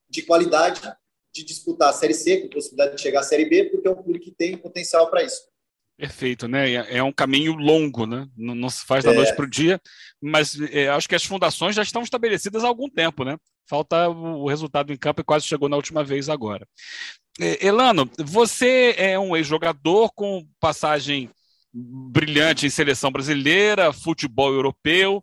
de 0.09 0.23
qualidade 0.23 0.81
de 1.33 1.45
disputar 1.45 1.91
a 1.91 1.93
Série 1.93 2.15
C, 2.15 2.39
com 2.39 2.49
possibilidade 2.49 2.97
de 2.97 3.03
chegar 3.03 3.21
à 3.21 3.23
Série 3.23 3.49
B, 3.49 3.67
porque 3.67 3.87
é 3.87 3.91
um 3.91 4.03
clube 4.03 4.19
que 4.19 4.33
tem 4.33 4.57
potencial 4.57 5.09
para 5.09 5.23
isso. 5.23 5.49
Perfeito, 5.97 6.49
né? 6.49 6.71
É, 6.71 6.97
é 6.97 7.03
um 7.03 7.13
caminho 7.13 7.55
longo, 7.55 8.07
né? 8.07 8.27
Não, 8.37 8.55
não 8.55 8.71
se 8.71 8.85
faz 8.87 9.05
da 9.05 9.13
é. 9.13 9.15
noite 9.15 9.37
para 9.37 9.45
o 9.45 9.51
dia, 9.51 9.81
mas 10.21 10.59
é, 10.73 10.89
acho 10.89 11.09
que 11.09 11.15
as 11.15 11.25
fundações 11.25 11.77
já 11.77 11.83
estão 11.83 12.03
estabelecidas 12.03 12.65
há 12.65 12.67
algum 12.67 12.89
tempo, 12.89 13.23
né? 13.23 13.37
Falta 13.69 14.09
o 14.09 14.49
resultado 14.49 14.93
em 14.93 14.97
campo 14.97 15.21
e 15.21 15.25
quase 15.25 15.47
chegou 15.47 15.69
na 15.69 15.77
última 15.77 16.03
vez 16.03 16.29
agora. 16.29 16.67
É, 17.39 17.67
Elano, 17.67 18.11
você 18.19 18.95
é 18.97 19.19
um 19.19 19.37
ex-jogador 19.37 20.11
com 20.15 20.45
passagem 20.59 21.31
brilhante 21.73 22.67
em 22.67 22.71
seleção 22.71 23.13
brasileira, 23.13 23.93
futebol 23.93 24.53
europeu 24.53 25.23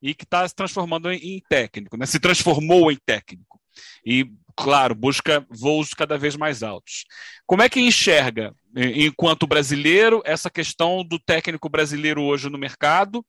e 0.00 0.14
que 0.14 0.24
está 0.24 0.46
se 0.46 0.54
transformando 0.54 1.10
em, 1.10 1.42
técnico, 1.48 1.96
né? 1.96 2.06
Se 2.06 2.20
transformou 2.20 2.90
em 2.90 2.98
técnico 3.04 3.60
e, 4.04 4.30
claro, 4.56 4.94
busca 4.94 5.46
voos 5.50 5.90
cada 5.90 6.16
vez 6.16 6.36
mais 6.36 6.62
altos. 6.62 7.04
Como 7.46 7.62
é 7.62 7.68
que 7.68 7.80
enxerga 7.80 8.54
enquanto 8.74 9.46
brasileiro, 9.46 10.22
essa 10.24 10.50
questão 10.50 11.04
do 11.04 11.18
técnico 11.18 11.68
brasileiro 11.68 12.22
hoje 12.22 12.48
no 12.48 12.58
mercado 12.58 13.24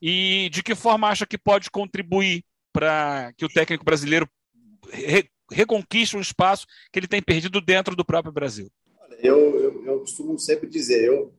e 0.00 0.48
de 0.52 0.62
que 0.62 0.74
forma 0.74 1.08
acha 1.08 1.26
que 1.26 1.38
pode 1.38 1.70
contribuir 1.70 2.44
para 2.72 3.32
que 3.36 3.44
o 3.44 3.48
técnico 3.48 3.84
brasileiro 3.84 4.28
re, 4.92 5.28
reconquiste 5.50 6.16
um 6.16 6.20
espaço 6.20 6.66
que 6.92 6.98
ele 6.98 7.08
tem 7.08 7.22
perdido 7.22 7.60
dentro 7.60 7.96
do 7.96 8.04
próprio 8.04 8.32
Brasil? 8.32 8.70
Eu, 9.18 9.60
eu, 9.60 9.84
eu 9.84 10.00
costumo 10.00 10.38
sempre 10.38 10.68
dizer, 10.68 11.04
eu, 11.04 11.34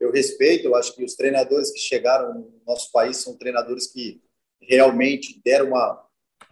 eu 0.00 0.10
respeito, 0.10 0.66
eu 0.66 0.74
acho 0.74 0.94
que 0.94 1.04
os 1.04 1.14
treinadores 1.14 1.70
que 1.70 1.78
chegaram 1.78 2.34
no 2.34 2.60
nosso 2.66 2.90
país 2.92 3.18
são 3.18 3.36
treinadores 3.36 3.86
que 3.86 4.22
realmente 4.60 5.40
deram 5.44 5.68
uma, 5.68 6.06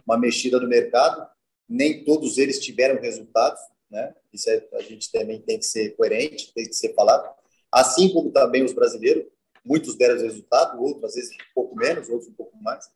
uma 0.05 0.17
mexida 0.17 0.59
no 0.59 0.67
mercado, 0.67 1.27
nem 1.67 2.03
todos 2.03 2.37
eles 2.37 2.59
tiveram 2.59 3.01
resultados, 3.01 3.61
né? 3.89 4.13
Isso 4.31 4.49
é, 4.49 4.67
a 4.73 4.81
gente 4.81 5.11
também 5.11 5.39
tem 5.41 5.59
que 5.59 5.65
ser 5.65 5.95
coerente, 5.95 6.51
tem 6.53 6.65
que 6.65 6.73
ser 6.73 6.93
falado. 6.93 7.31
Assim 7.71 8.11
como 8.11 8.31
também 8.31 8.63
os 8.63 8.73
brasileiros, 8.73 9.25
muitos 9.63 9.95
deram 9.95 10.19
resultado, 10.19 10.81
outros 10.81 11.03
às 11.03 11.15
vezes 11.15 11.31
um 11.31 11.53
pouco 11.53 11.75
menos, 11.75 12.09
outros 12.09 12.29
um 12.29 12.33
pouco 12.33 12.57
mais. 12.57 12.89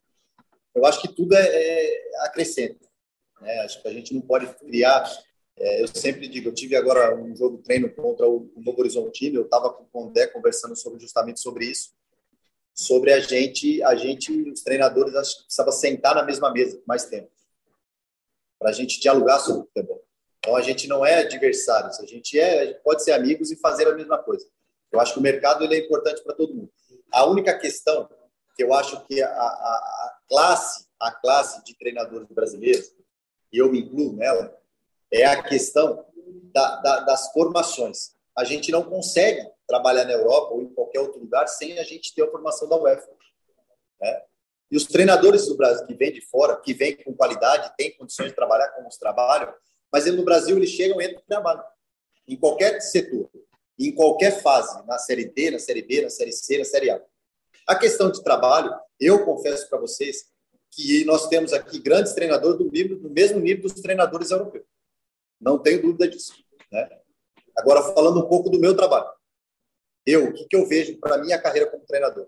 Eu 0.74 0.84
acho 0.84 1.00
que 1.00 1.08
tudo 1.08 1.34
é, 1.34 1.40
é 1.40 2.24
acrescenta. 2.24 2.88
Né? 3.40 3.60
Acho 3.60 3.80
que 3.80 3.88
a 3.88 3.92
gente 3.92 4.14
não 4.14 4.20
pode 4.20 4.46
criar. 4.54 5.04
É, 5.60 5.82
eu 5.82 5.88
sempre 5.88 6.28
digo, 6.28 6.48
eu 6.48 6.54
tive 6.54 6.76
agora 6.76 7.16
um 7.16 7.34
jogo 7.34 7.58
treino 7.58 7.90
contra 7.90 8.28
o, 8.28 8.50
Novo 8.56 8.80
Horizontino, 8.80 9.40
eu 9.40 9.44
estava 9.44 9.70
com 9.70 9.82
o 9.82 9.86
Condé 9.86 10.26
conversando 10.28 10.76
sobre 10.76 11.00
justamente 11.00 11.40
sobre 11.40 11.66
isso, 11.66 11.90
sobre 12.72 13.12
a 13.12 13.18
gente, 13.18 13.82
a 13.82 13.96
gente, 13.96 14.32
os 14.50 14.62
treinadores, 14.62 15.14
acho 15.16 15.38
que 15.38 15.42
precisava 15.44 15.72
sentar 15.72 16.14
na 16.14 16.22
mesma 16.22 16.52
mesa 16.52 16.80
mais 16.86 17.06
tempo 17.06 17.30
para 18.58 18.70
a 18.70 18.72
gente 18.72 19.00
dialogar 19.00 19.40
sobre 19.40 19.62
o 19.62 19.66
futebol. 19.66 20.04
Então 20.38 20.54
a 20.54 20.62
gente 20.62 20.86
não 20.86 21.04
é 21.04 21.20
adversários, 21.20 21.98
a 21.98 22.06
gente 22.06 22.38
é, 22.38 22.60
a 22.60 22.66
gente 22.66 22.80
pode 22.82 23.02
ser 23.02 23.12
amigos 23.12 23.50
e 23.50 23.56
fazer 23.56 23.88
a 23.88 23.94
mesma 23.94 24.18
coisa. 24.18 24.46
Eu 24.92 25.00
acho 25.00 25.12
que 25.14 25.18
o 25.18 25.22
mercado 25.22 25.64
ele 25.64 25.74
é 25.74 25.78
importante 25.78 26.22
para 26.22 26.34
todo 26.34 26.54
mundo. 26.54 26.72
A 27.12 27.26
única 27.26 27.58
questão 27.58 28.08
que 28.56 28.62
eu 28.62 28.72
acho 28.72 29.04
que 29.06 29.20
a, 29.20 29.28
a, 29.28 29.32
a 29.32 30.18
classe, 30.28 30.86
a 31.00 31.10
classe 31.10 31.64
de 31.64 31.76
treinadores 31.76 32.28
brasileiros, 32.28 32.92
e 33.52 33.58
eu 33.58 33.70
me 33.70 33.80
incluo 33.80 34.14
nela, 34.14 34.57
é 35.12 35.24
a 35.24 35.42
questão 35.42 36.04
da, 36.52 36.76
da, 36.76 37.00
das 37.00 37.32
formações. 37.32 38.12
A 38.36 38.44
gente 38.44 38.70
não 38.70 38.82
consegue 38.82 39.46
trabalhar 39.66 40.04
na 40.04 40.12
Europa 40.12 40.54
ou 40.54 40.62
em 40.62 40.68
qualquer 40.72 41.00
outro 41.00 41.20
lugar 41.20 41.46
sem 41.48 41.78
a 41.78 41.82
gente 41.82 42.14
ter 42.14 42.22
a 42.22 42.30
formação 42.30 42.68
da 42.68 42.76
UEFA. 42.76 43.08
Né? 44.00 44.22
E 44.70 44.76
os 44.76 44.84
treinadores 44.84 45.46
do 45.46 45.56
Brasil 45.56 45.86
que 45.86 45.94
vêm 45.94 46.12
de 46.12 46.20
fora, 46.20 46.56
que 46.60 46.74
vêm 46.74 46.96
com 46.96 47.14
qualidade, 47.14 47.72
têm 47.76 47.96
condições 47.96 48.28
de 48.28 48.34
trabalhar 48.34 48.68
como 48.68 48.88
os 48.88 48.96
trabalham, 48.96 49.52
mas 49.90 50.06
no 50.06 50.24
Brasil 50.24 50.56
eles 50.56 50.70
chegam 50.70 51.00
e 51.00 51.06
entram 51.06 51.20
e 51.20 51.26
trabalham. 51.26 51.64
Em 52.26 52.36
qualquer 52.36 52.80
setor, 52.80 53.30
em 53.78 53.94
qualquer 53.94 54.42
fase, 54.42 54.86
na 54.86 54.98
Série 54.98 55.24
D, 55.24 55.50
na 55.50 55.58
Série 55.58 55.82
B, 55.82 56.02
na 56.02 56.10
Série 56.10 56.32
C, 56.32 56.58
na 56.58 56.64
Série 56.64 56.90
A. 56.90 57.02
A 57.66 57.76
questão 57.76 58.10
de 58.10 58.22
trabalho, 58.22 58.74
eu 59.00 59.24
confesso 59.24 59.68
para 59.68 59.78
vocês 59.78 60.26
que 60.70 61.04
nós 61.04 61.28
temos 61.28 61.52
aqui 61.52 61.78
grandes 61.78 62.12
treinadores 62.12 62.58
do, 62.58 63.10
mesmo 63.10 63.40
nível 63.40 63.62
dos 63.62 63.74
treinadores 63.74 64.30
europeus. 64.30 64.64
Não 65.40 65.58
tenho 65.58 65.82
dúvida 65.82 66.08
disso. 66.08 66.32
Né? 66.70 66.88
Agora, 67.56 67.82
falando 67.94 68.24
um 68.24 68.28
pouco 68.28 68.50
do 68.50 68.58
meu 68.58 68.76
trabalho. 68.76 69.08
Eu, 70.06 70.28
o 70.28 70.32
que, 70.32 70.46
que 70.46 70.56
eu 70.56 70.66
vejo 70.66 70.98
para 70.98 71.16
a 71.16 71.18
minha 71.18 71.40
carreira 71.40 71.70
como 71.70 71.84
treinador? 71.84 72.26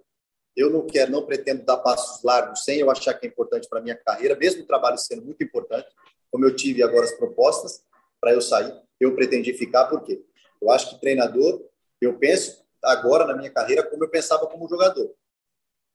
Eu 0.56 0.70
não 0.70 0.86
quero, 0.86 1.10
não 1.10 1.24
pretendo 1.24 1.64
dar 1.64 1.78
passos 1.78 2.22
largos 2.22 2.64
sem 2.64 2.78
eu 2.78 2.90
achar 2.90 3.14
que 3.14 3.26
é 3.26 3.28
importante 3.28 3.68
para 3.68 3.78
a 3.78 3.82
minha 3.82 3.96
carreira, 3.96 4.36
mesmo 4.36 4.62
o 4.62 4.66
trabalho 4.66 4.98
sendo 4.98 5.22
muito 5.22 5.42
importante 5.42 5.88
como 6.30 6.44
eu 6.44 6.54
tive 6.54 6.82
agora 6.82 7.04
as 7.04 7.12
propostas 7.12 7.82
para 8.20 8.32
eu 8.32 8.40
sair, 8.40 8.78
eu 8.98 9.14
pretendi 9.14 9.52
ficar, 9.54 9.86
por 9.86 10.02
quê? 10.02 10.22
Eu 10.60 10.70
acho 10.70 10.90
que 10.90 11.00
treinador, 11.00 11.64
eu 12.00 12.18
penso 12.18 12.62
agora 12.82 13.26
na 13.26 13.36
minha 13.36 13.50
carreira 13.50 13.82
como 13.82 14.04
eu 14.04 14.08
pensava 14.08 14.46
como 14.46 14.68
jogador. 14.68 15.12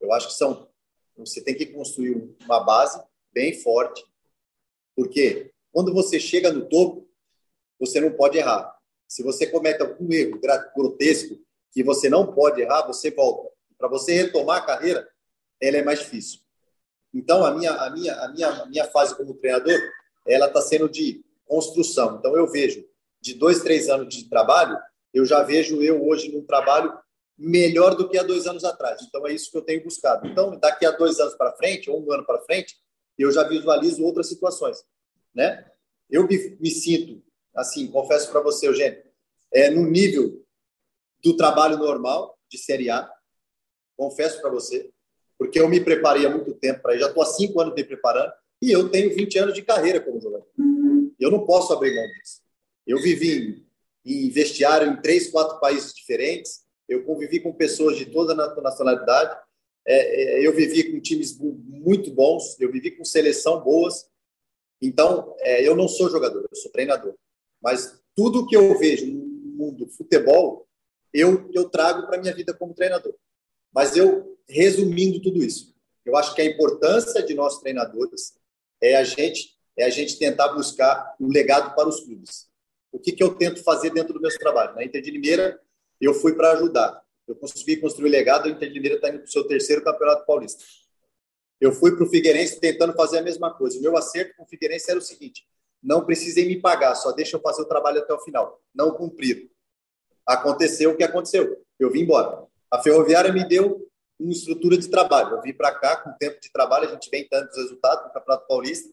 Eu 0.01 0.11
acho 0.11 0.27
que 0.27 0.33
são, 0.33 0.67
você 1.17 1.41
tem 1.41 1.55
que 1.55 1.67
construir 1.67 2.35
uma 2.43 2.59
base 2.61 3.01
bem 3.31 3.53
forte, 3.53 4.05
porque 4.95 5.51
quando 5.71 5.93
você 5.93 6.19
chega 6.19 6.51
no 6.51 6.67
topo, 6.67 7.04
você 7.79 7.99
não 7.99 8.11
pode 8.11 8.37
errar. 8.37 8.75
Se 9.07 9.23
você 9.23 9.47
comete 9.47 9.81
algum 9.81 10.11
erro 10.11 10.39
grotesco 10.75 11.37
que 11.71 11.83
você 11.83 12.09
não 12.09 12.33
pode 12.33 12.61
errar, 12.61 12.87
você 12.87 13.11
volta. 13.11 13.49
Para 13.77 13.87
você 13.87 14.13
retomar 14.13 14.57
a 14.57 14.65
carreira, 14.65 15.07
ela 15.61 15.77
é 15.77 15.83
mais 15.83 15.99
difícil. 15.99 16.39
Então, 17.13 17.45
a 17.45 17.53
minha, 17.53 17.71
a 17.71 17.89
minha, 17.89 18.13
a 18.13 18.27
minha, 18.29 18.49
a 18.49 18.65
minha 18.65 18.85
fase 18.85 19.15
como 19.15 19.33
treinador 19.35 19.79
ela 20.27 20.47
está 20.47 20.61
sendo 20.61 20.89
de 20.89 21.23
construção. 21.45 22.17
Então, 22.17 22.35
eu 22.35 22.47
vejo 22.47 22.85
de 23.21 23.33
dois, 23.33 23.61
três 23.61 23.89
anos 23.89 24.13
de 24.13 24.27
trabalho, 24.29 24.77
eu 25.13 25.25
já 25.25 25.41
vejo 25.43 25.81
eu 25.81 26.05
hoje 26.05 26.31
num 26.31 26.45
trabalho 26.45 26.93
melhor 27.37 27.95
do 27.95 28.09
que 28.09 28.17
há 28.17 28.23
dois 28.23 28.47
anos 28.47 28.63
atrás. 28.63 29.01
Então, 29.03 29.25
é 29.27 29.33
isso 29.33 29.51
que 29.51 29.57
eu 29.57 29.61
tenho 29.61 29.83
buscado. 29.83 30.27
Então, 30.27 30.57
daqui 30.59 30.85
a 30.85 30.91
dois 30.91 31.19
anos 31.19 31.35
para 31.35 31.55
frente, 31.55 31.89
ou 31.89 32.05
um 32.05 32.11
ano 32.11 32.25
para 32.25 32.41
frente, 32.41 32.75
eu 33.17 33.31
já 33.31 33.43
visualizo 33.43 34.03
outras 34.03 34.27
situações. 34.27 34.83
Né? 35.33 35.65
Eu 36.09 36.27
me, 36.27 36.57
me 36.59 36.69
sinto, 36.69 37.23
assim, 37.55 37.87
confesso 37.87 38.31
para 38.31 38.41
você, 38.41 38.67
Eugênio, 38.67 39.01
é, 39.53 39.69
no 39.69 39.89
nível 39.89 40.43
do 41.23 41.35
trabalho 41.35 41.77
normal 41.77 42.37
de 42.49 42.57
Série 42.57 42.89
A, 42.89 43.09
confesso 43.97 44.41
para 44.41 44.49
você, 44.49 44.91
porque 45.37 45.59
eu 45.59 45.67
me 45.67 45.79
preparei 45.79 46.25
há 46.25 46.29
muito 46.29 46.53
tempo 46.53 46.81
para 46.81 46.97
já 46.97 47.07
estou 47.07 47.23
há 47.23 47.25
cinco 47.25 47.59
anos 47.59 47.73
me 47.73 47.83
preparando, 47.83 48.31
e 48.61 48.71
eu 48.71 48.89
tenho 48.89 49.13
20 49.13 49.39
anos 49.39 49.53
de 49.53 49.61
carreira 49.61 49.99
como 49.99 50.19
jogador. 50.19 50.47
Eu 51.19 51.31
não 51.31 51.45
posso 51.45 51.73
abrir 51.73 51.95
mão 51.95 52.05
disso. 52.07 52.41
Eu 52.85 53.01
vivi 53.01 53.65
em, 54.05 54.27
em 54.27 54.29
vestiário 54.29 54.87
em 54.87 55.01
três, 55.01 55.29
quatro 55.29 55.59
países 55.59 55.93
diferentes. 55.93 56.63
Eu 56.87 57.03
convivi 57.03 57.39
com 57.39 57.53
pessoas 57.53 57.97
de 57.97 58.05
toda 58.05 58.33
a 58.33 58.61
nacionalidade. 58.61 59.37
É, 59.87 60.39
é, 60.41 60.47
eu 60.47 60.53
vivi 60.53 60.91
com 60.91 60.99
times 60.99 61.37
muito 61.37 62.11
bons. 62.11 62.59
Eu 62.59 62.71
vivi 62.71 62.91
com 62.91 63.03
seleção 63.03 63.61
boas. 63.61 64.05
Então, 64.81 65.35
é, 65.39 65.67
eu 65.67 65.75
não 65.75 65.87
sou 65.87 66.09
jogador, 66.09 66.47
eu 66.49 66.55
sou 66.55 66.71
treinador. 66.71 67.15
Mas 67.65 67.99
tudo 68.15 68.45
que 68.45 68.55
eu 68.55 68.77
vejo 68.77 69.07
no 69.07 69.25
mundo 69.57 69.85
do 69.85 69.91
futebol, 69.91 70.67
eu, 71.11 71.49
eu 71.51 71.67
trago 71.67 72.05
para 72.05 72.19
minha 72.19 72.31
vida 72.31 72.53
como 72.53 72.75
treinador. 72.75 73.15
Mas 73.73 73.97
eu, 73.97 74.37
resumindo 74.47 75.19
tudo 75.19 75.43
isso, 75.43 75.75
eu 76.05 76.15
acho 76.15 76.35
que 76.35 76.41
a 76.43 76.45
importância 76.45 77.23
de 77.23 77.33
nós 77.33 77.59
treinadores 77.59 78.35
é 78.79 78.95
a 78.95 79.03
gente 79.03 79.55
é 79.77 79.83
a 79.83 79.89
gente 79.89 80.17
tentar 80.17 80.49
buscar 80.49 81.15
um 81.19 81.27
legado 81.27 81.75
para 81.75 81.89
os 81.89 81.99
clubes. 81.99 82.47
O 82.91 82.99
que, 82.99 83.11
que 83.11 83.21
eu 83.21 83.33
tento 83.33 83.61
fazer 83.61 83.89
dentro 83.89 84.13
do 84.13 84.21
meu 84.21 84.29
trabalho? 84.37 84.73
Na 84.75 84.85
Inter 84.85 85.01
de 85.01 85.11
Limeira, 85.11 85.59
eu 85.99 86.13
fui 86.13 86.33
para 86.33 86.51
ajudar. 86.51 87.03
Eu 87.27 87.35
consegui 87.35 87.77
construir 87.77 88.09
legado, 88.09 88.47
a 88.47 88.51
Inter 88.51 88.69
de 88.69 88.73
Limeira 88.75 88.95
está 88.95 89.09
indo 89.09 89.17
para 89.17 89.27
o 89.27 89.31
seu 89.31 89.45
terceiro 89.45 89.83
Campeonato 89.83 90.25
Paulista. 90.25 90.63
Eu 91.59 91.73
fui 91.73 91.93
para 91.93 92.05
o 92.05 92.09
Figueirense 92.09 92.57
tentando 92.57 92.93
fazer 92.93 93.17
a 93.17 93.21
mesma 93.21 93.53
coisa. 93.53 93.77
O 93.79 93.81
meu 93.81 93.97
acerto 93.97 94.37
com 94.37 94.43
o 94.43 94.47
Figueirense 94.47 94.89
era 94.89 94.99
o 94.99 95.03
seguinte: 95.03 95.45
não 95.85 96.03
precisem 96.03 96.47
me 96.47 96.59
pagar, 96.59 96.95
só 96.95 97.11
deixa 97.11 97.37
eu 97.37 97.41
fazer 97.41 97.61
o 97.61 97.67
trabalho 97.67 97.99
até 97.99 98.11
o 98.11 98.19
final. 98.19 98.59
Não 98.73 98.91
cumprir. 98.91 99.51
Aconteceu 100.25 100.89
o 100.89 100.97
que 100.97 101.03
aconteceu. 101.03 101.63
Eu 101.79 101.91
vim 101.91 102.01
embora. 102.01 102.43
A 102.71 102.81
Ferroviária 102.81 103.31
me 103.31 103.47
deu 103.47 103.87
uma 104.19 104.31
estrutura 104.31 104.77
de 104.77 104.89
trabalho. 104.89 105.35
Eu 105.35 105.41
vim 105.43 105.53
para 105.53 105.71
cá 105.71 105.97
com 105.97 106.11
tempo 106.17 106.41
de 106.41 106.51
trabalho, 106.51 106.87
a 106.87 106.91
gente 106.91 107.07
vem 107.11 107.27
tantos 107.27 107.55
resultados 107.55 108.05
no 108.05 108.13
Campeonato 108.13 108.47
Paulista, 108.47 108.89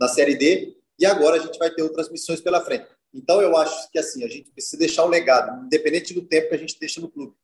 na 0.00 0.08
Série 0.08 0.34
D, 0.34 0.76
e 0.98 1.06
agora 1.06 1.36
a 1.36 1.38
gente 1.38 1.58
vai 1.58 1.70
ter 1.72 1.82
outras 1.82 2.10
missões 2.10 2.40
pela 2.40 2.60
frente. 2.60 2.88
Então 3.14 3.40
eu 3.40 3.56
acho 3.56 3.88
que 3.92 3.98
assim, 3.98 4.24
a 4.24 4.28
gente 4.28 4.50
precisa 4.50 4.76
deixar 4.76 5.04
um 5.04 5.08
legado, 5.08 5.64
independente 5.64 6.12
do 6.12 6.22
tempo 6.22 6.48
que 6.48 6.54
a 6.56 6.58
gente 6.58 6.78
deixa 6.80 7.00
no 7.00 7.08
clube. 7.08 7.36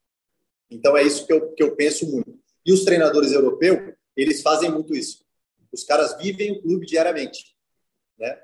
Então 0.68 0.96
é 0.96 1.04
isso 1.04 1.24
que 1.24 1.32
eu, 1.32 1.52
que 1.52 1.62
eu 1.62 1.76
penso 1.76 2.10
muito. 2.10 2.36
E 2.66 2.72
os 2.72 2.84
treinadores 2.84 3.30
europeus, 3.30 3.94
eles 4.16 4.42
fazem 4.42 4.72
muito 4.72 4.92
isso. 4.92 5.24
Os 5.70 5.84
caras 5.84 6.16
vivem 6.18 6.52
o 6.52 6.62
clube 6.62 6.84
diariamente, 6.84 7.56
né? 8.18 8.38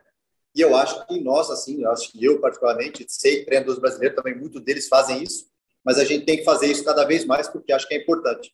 E 0.59 0.61
eu 0.61 0.75
acho 0.75 1.07
que 1.07 1.21
nós, 1.21 1.49
assim, 1.51 1.85
eu 1.85 1.91
acho 1.93 2.11
que 2.11 2.25
eu 2.25 2.41
particularmente, 2.41 3.07
sei 3.07 3.45
treinadores 3.45 3.81
brasileiros 3.81 4.17
também, 4.17 4.37
muitos 4.37 4.61
deles 4.61 4.89
fazem 4.89 5.23
isso, 5.23 5.47
mas 5.85 6.01
a 6.01 6.05
gente 6.05 6.25
tem 6.25 6.39
que 6.39 6.45
fazer 6.45 6.67
isso 6.67 6.85
cada 6.85 7.05
vez 7.05 7.25
mais 7.25 7.47
porque 7.47 7.73
acho 7.73 7.87
que 7.87 7.95
é 7.95 8.03
importante. 8.03 8.53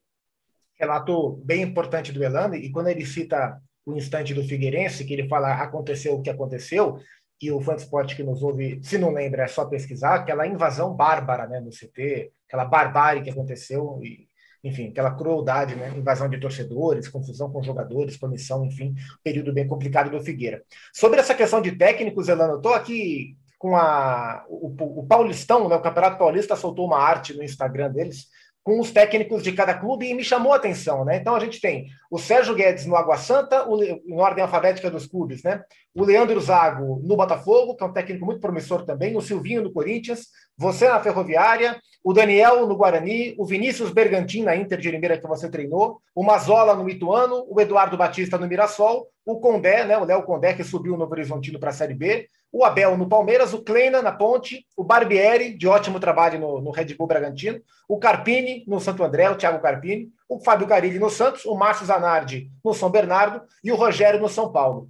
Relato 0.74 1.40
bem 1.42 1.62
importante 1.62 2.12
do 2.12 2.22
Elano, 2.22 2.56
e 2.56 2.70
quando 2.70 2.88
ele 2.88 3.06
cita 3.06 3.58
o 3.86 3.96
instante 3.96 4.34
do 4.34 4.44
Figueirense, 4.44 5.02
que 5.06 5.14
ele 5.14 5.26
fala 5.26 5.54
aconteceu 5.54 6.12
o 6.12 6.20
que 6.20 6.28
aconteceu, 6.28 7.00
e 7.40 7.50
o 7.50 7.58
Fansport 7.58 8.14
que 8.14 8.22
nos 8.22 8.42
ouve, 8.42 8.80
se 8.82 8.98
não 8.98 9.10
lembra, 9.10 9.44
é 9.44 9.46
só 9.46 9.64
pesquisar, 9.64 10.16
aquela 10.16 10.46
invasão 10.46 10.92
bárbara 10.94 11.46
né, 11.46 11.58
no 11.58 11.70
CT, 11.70 12.30
aquela 12.46 12.66
barbárie 12.66 13.22
que 13.22 13.30
aconteceu, 13.30 13.98
e, 14.02 14.28
enfim, 14.64 14.88
aquela 14.88 15.10
crueldade, 15.10 15.76
né, 15.76 15.92
invasão 15.94 16.28
de 16.28 16.40
torcedores, 16.40 17.06
confusão 17.06 17.52
com 17.52 17.62
jogadores, 17.62 18.16
comissão, 18.16 18.64
enfim, 18.64 18.94
período 19.22 19.52
bem 19.52 19.68
complicado 19.68 20.10
do 20.10 20.24
Figueira. 20.24 20.62
Sobre 20.92 21.20
essa 21.20 21.34
questão 21.34 21.60
de 21.60 21.72
técnicos, 21.72 22.28
Elano, 22.28 22.54
eu 22.54 22.56
estou 22.56 22.72
aqui 22.72 23.36
com 23.58 23.76
a, 23.76 24.44
o, 24.48 25.00
o 25.00 25.06
Paulistão, 25.06 25.68
né, 25.68 25.76
o 25.76 25.82
Campeonato 25.82 26.18
Paulista 26.18 26.56
soltou 26.56 26.86
uma 26.86 26.98
arte 26.98 27.34
no 27.34 27.42
Instagram 27.44 27.90
deles, 27.90 28.26
com 28.64 28.80
os 28.80 28.90
técnicos 28.90 29.42
de 29.42 29.52
cada 29.52 29.74
clube 29.74 30.08
e 30.08 30.14
me 30.14 30.24
chamou 30.24 30.54
a 30.54 30.56
atenção, 30.56 31.04
né? 31.04 31.18
Então 31.18 31.36
a 31.36 31.40
gente 31.40 31.60
tem 31.60 31.86
o 32.10 32.18
Sérgio 32.18 32.54
Guedes 32.54 32.86
no 32.86 32.96
Água 32.96 33.18
Santa, 33.18 33.68
o, 33.68 33.82
em 33.84 34.18
ordem 34.18 34.42
alfabética 34.42 34.90
dos 34.90 35.06
clubes, 35.06 35.42
né? 35.42 35.62
O 35.94 36.02
Leandro 36.02 36.40
Zago 36.40 36.98
no 37.04 37.14
Botafogo, 37.14 37.76
que 37.76 37.84
é 37.84 37.86
um 37.86 37.92
técnico 37.92 38.24
muito 38.24 38.40
promissor 38.40 38.86
também, 38.86 39.14
o 39.14 39.20
Silvinho 39.20 39.62
no 39.62 39.70
Corinthians, 39.70 40.28
você 40.56 40.88
na 40.88 40.98
Ferroviária, 40.98 41.78
o 42.04 42.12
Daniel 42.12 42.66
no 42.66 42.76
Guarani, 42.76 43.34
o 43.38 43.46
Vinícius 43.46 43.90
Bergantin 43.90 44.42
na 44.42 44.54
Inter 44.54 44.78
de 44.78 44.90
Limeira 44.90 45.16
que 45.16 45.26
você 45.26 45.48
treinou, 45.48 46.02
o 46.14 46.22
Mazola 46.22 46.74
no 46.74 46.86
Ituano, 46.86 47.46
o 47.48 47.58
Eduardo 47.58 47.96
Batista 47.96 48.36
no 48.36 48.46
Mirassol, 48.46 49.08
o 49.24 49.40
Condé, 49.40 49.86
né? 49.86 49.96
O 49.96 50.04
Léo 50.04 50.22
Condé 50.22 50.52
que 50.52 50.62
subiu 50.62 50.92
o 50.92 50.96
Novo 50.98 51.12
Horizontino 51.12 51.58
para 51.58 51.70
a 51.70 51.72
Série 51.72 51.94
B, 51.94 52.28
o 52.52 52.62
Abel 52.62 52.96
no 52.98 53.08
Palmeiras, 53.08 53.54
o 53.54 53.64
Kleina 53.64 54.02
na 54.02 54.12
Ponte, 54.12 54.66
o 54.76 54.84
Barbieri, 54.84 55.56
de 55.56 55.66
ótimo 55.66 55.98
trabalho 55.98 56.38
no, 56.38 56.60
no 56.60 56.70
Red 56.70 56.94
Bull 56.94 57.06
Bragantino, 57.06 57.58
o 57.88 57.98
Carpini 57.98 58.64
no 58.68 58.78
Santo 58.78 59.02
André, 59.02 59.30
o 59.30 59.36
Thiago 59.36 59.60
Carpini, 59.60 60.10
o 60.28 60.38
Fábio 60.38 60.66
Carilli 60.66 60.98
no 60.98 61.08
Santos, 61.08 61.46
o 61.46 61.54
Márcio 61.54 61.86
Zanardi 61.86 62.50
no 62.62 62.74
São 62.74 62.90
Bernardo 62.90 63.42
e 63.62 63.72
o 63.72 63.76
Rogério 63.76 64.20
no 64.20 64.28
São 64.28 64.52
Paulo. 64.52 64.86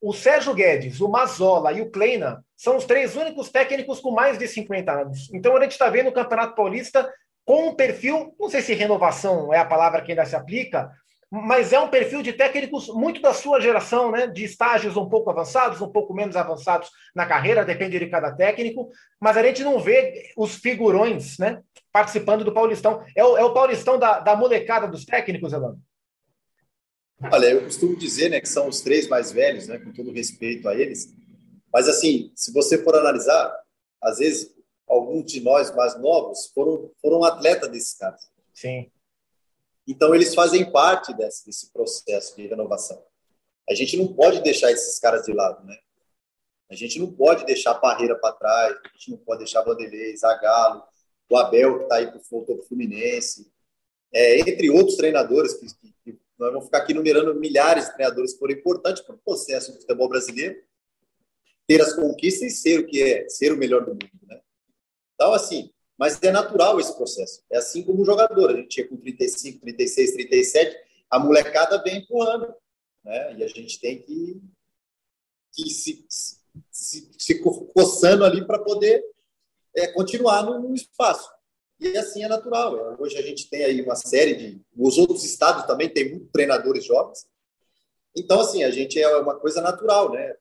O 0.00 0.12
Sérgio 0.12 0.54
Guedes, 0.54 1.00
o 1.00 1.08
Mazola 1.08 1.72
e 1.72 1.80
o 1.80 1.90
Kleina 1.90 2.44
são 2.56 2.76
os 2.76 2.84
três 2.84 3.16
únicos 3.16 3.50
técnicos 3.50 4.00
com 4.00 4.10
mais 4.10 4.38
de 4.38 4.46
50 4.46 4.92
anos. 4.92 5.32
Então 5.32 5.56
a 5.56 5.60
gente 5.62 5.72
está 5.72 5.88
vendo 5.88 6.08
o 6.08 6.12
Campeonato 6.12 6.54
Paulista 6.54 7.10
com 7.44 7.68
um 7.68 7.74
perfil, 7.74 8.34
não 8.38 8.50
sei 8.50 8.60
se 8.60 8.74
renovação 8.74 9.54
é 9.54 9.58
a 9.58 9.64
palavra 9.64 10.02
que 10.02 10.12
ainda 10.12 10.26
se 10.26 10.34
aplica, 10.34 10.90
mas 11.30 11.72
é 11.72 11.80
um 11.80 11.88
perfil 11.88 12.22
de 12.22 12.32
técnicos 12.32 12.88
muito 12.88 13.20
da 13.20 13.32
sua 13.32 13.60
geração, 13.60 14.10
né? 14.10 14.26
De 14.26 14.44
estágios 14.44 14.96
um 14.96 15.08
pouco 15.08 15.30
avançados, 15.30 15.80
um 15.80 15.90
pouco 15.90 16.14
menos 16.14 16.36
avançados 16.36 16.90
na 17.14 17.26
carreira, 17.26 17.64
depende 17.64 17.98
de 17.98 18.06
cada 18.06 18.32
técnico, 18.32 18.90
mas 19.20 19.36
a 19.36 19.42
gente 19.42 19.64
não 19.64 19.78
vê 19.78 20.30
os 20.36 20.56
figurões, 20.56 21.38
né? 21.38 21.60
Participando 21.92 22.44
do 22.44 22.52
Paulistão. 22.52 23.02
É 23.14 23.24
o, 23.24 23.36
é 23.36 23.44
o 23.44 23.52
Paulistão 23.52 23.98
da, 23.98 24.20
da 24.20 24.36
molecada 24.36 24.86
dos 24.86 25.04
técnicos, 25.04 25.52
Elano? 25.52 25.80
Olha, 27.22 27.46
eu 27.46 27.64
costumo 27.64 27.96
dizer, 27.96 28.28
né, 28.28 28.40
que 28.40 28.48
são 28.48 28.68
os 28.68 28.80
três 28.80 29.08
mais 29.08 29.32
velhos, 29.32 29.66
né, 29.66 29.78
com 29.78 29.92
todo 29.92 30.12
respeito 30.12 30.68
a 30.68 30.74
eles. 30.74 31.14
Mas 31.72 31.88
assim, 31.88 32.30
se 32.34 32.52
você 32.52 32.82
for 32.82 32.94
analisar, 32.94 33.54
às 34.02 34.18
vezes 34.18 34.54
alguns 34.86 35.30
de 35.32 35.40
nós 35.40 35.74
mais 35.74 35.98
novos 35.98 36.46
foram 36.54 36.90
foram 37.00 37.24
atletas 37.24 37.70
desses 37.70 37.94
caras. 37.94 38.30
Sim. 38.52 38.90
Então, 39.86 40.14
eles 40.14 40.34
fazem 40.34 40.70
parte 40.70 41.14
desse, 41.14 41.46
desse 41.46 41.72
processo 41.72 42.34
de 42.34 42.46
renovação. 42.46 43.00
A 43.68 43.74
gente 43.74 43.96
não 43.96 44.12
pode 44.12 44.42
deixar 44.42 44.72
esses 44.72 44.98
caras 44.98 45.24
de 45.24 45.32
lado, 45.32 45.64
né? 45.64 45.76
A 46.68 46.74
gente 46.74 46.98
não 46.98 47.12
pode 47.12 47.46
deixar 47.46 47.70
a 47.70 47.78
Parreira 47.78 48.16
para 48.16 48.34
trás, 48.34 48.72
a 48.72 48.98
gente 48.98 49.12
não 49.12 49.18
pode 49.18 49.38
deixar 49.38 49.62
Vanderlei, 49.62 50.16
Zagallo, 50.16 50.82
o 51.28 51.36
Abel, 51.36 51.78
que 51.78 51.82
está 51.84 51.96
aí 51.96 52.08
para 52.08 52.18
o 52.18 52.62
Fluminense, 52.64 53.52
é, 54.12 54.40
entre 54.40 54.70
outros 54.70 54.96
treinadores, 54.96 55.54
que, 55.54 55.66
que, 56.02 56.18
nós 56.38 56.50
vamos 56.50 56.66
ficar 56.66 56.78
aqui 56.78 56.92
numerando 56.92 57.34
milhares 57.34 57.86
de 57.86 57.94
treinadores 57.94 58.32
que 58.32 58.38
foram 58.38 58.54
importantes 58.54 59.02
para 59.02 59.14
o 59.14 59.18
processo 59.18 59.72
do 59.72 59.80
futebol 59.80 60.08
brasileiro, 60.08 60.62
ter 61.66 61.80
as 61.80 61.94
conquistas 61.94 62.52
e 62.52 62.56
ser 62.56 62.80
o 62.80 62.86
que 62.86 63.02
é, 63.02 63.28
ser 63.28 63.52
o 63.52 63.56
melhor 63.56 63.84
do 63.84 63.92
mundo, 63.92 64.10
né? 64.22 64.40
Então, 65.14 65.32
assim, 65.32 65.72
mas 65.98 66.22
é 66.22 66.30
natural 66.30 66.78
esse 66.78 66.94
processo. 66.94 67.42
É 67.50 67.56
assim 67.56 67.82
como 67.82 68.02
o 68.02 68.04
jogador. 68.04 68.50
A 68.50 68.56
gente 68.56 68.74
chega 68.74 68.90
com 68.90 68.96
35, 68.98 69.60
36, 69.60 70.12
37, 70.12 70.76
a 71.10 71.18
molecada 71.18 71.82
vem 71.82 71.98
empurrando. 71.98 72.54
Né? 73.02 73.36
E 73.38 73.44
a 73.44 73.48
gente 73.48 73.80
tem 73.80 74.02
que, 74.02 74.40
que 75.54 75.70
se, 75.70 76.04
se, 76.70 77.10
se 77.18 77.40
coçando 77.40 78.24
ali 78.24 78.46
para 78.46 78.58
poder 78.58 79.02
é, 79.74 79.88
continuar 79.88 80.42
no, 80.42 80.58
no, 80.60 80.74
espaço. 80.74 81.30
E 81.78 81.96
assim 81.96 82.24
é 82.24 82.28
natural. 82.28 82.96
Hoje 82.98 83.18
a 83.18 83.22
gente 83.22 83.48
tem 83.50 83.64
aí 83.64 83.82
uma 83.82 83.96
série 83.96 84.34
de. 84.34 84.60
Os 84.76 84.96
outros 84.98 85.24
estados 85.24 85.66
também 85.66 85.88
têm 85.88 86.10
muitos 86.10 86.30
treinadores 86.32 86.84
jovens. 86.84 87.26
Então, 88.16 88.40
assim, 88.40 88.64
a 88.64 88.70
gente 88.70 88.98
é 89.00 89.16
uma 89.16 89.36
coisa 89.36 89.60
natural, 89.60 90.10
né? 90.10 90.34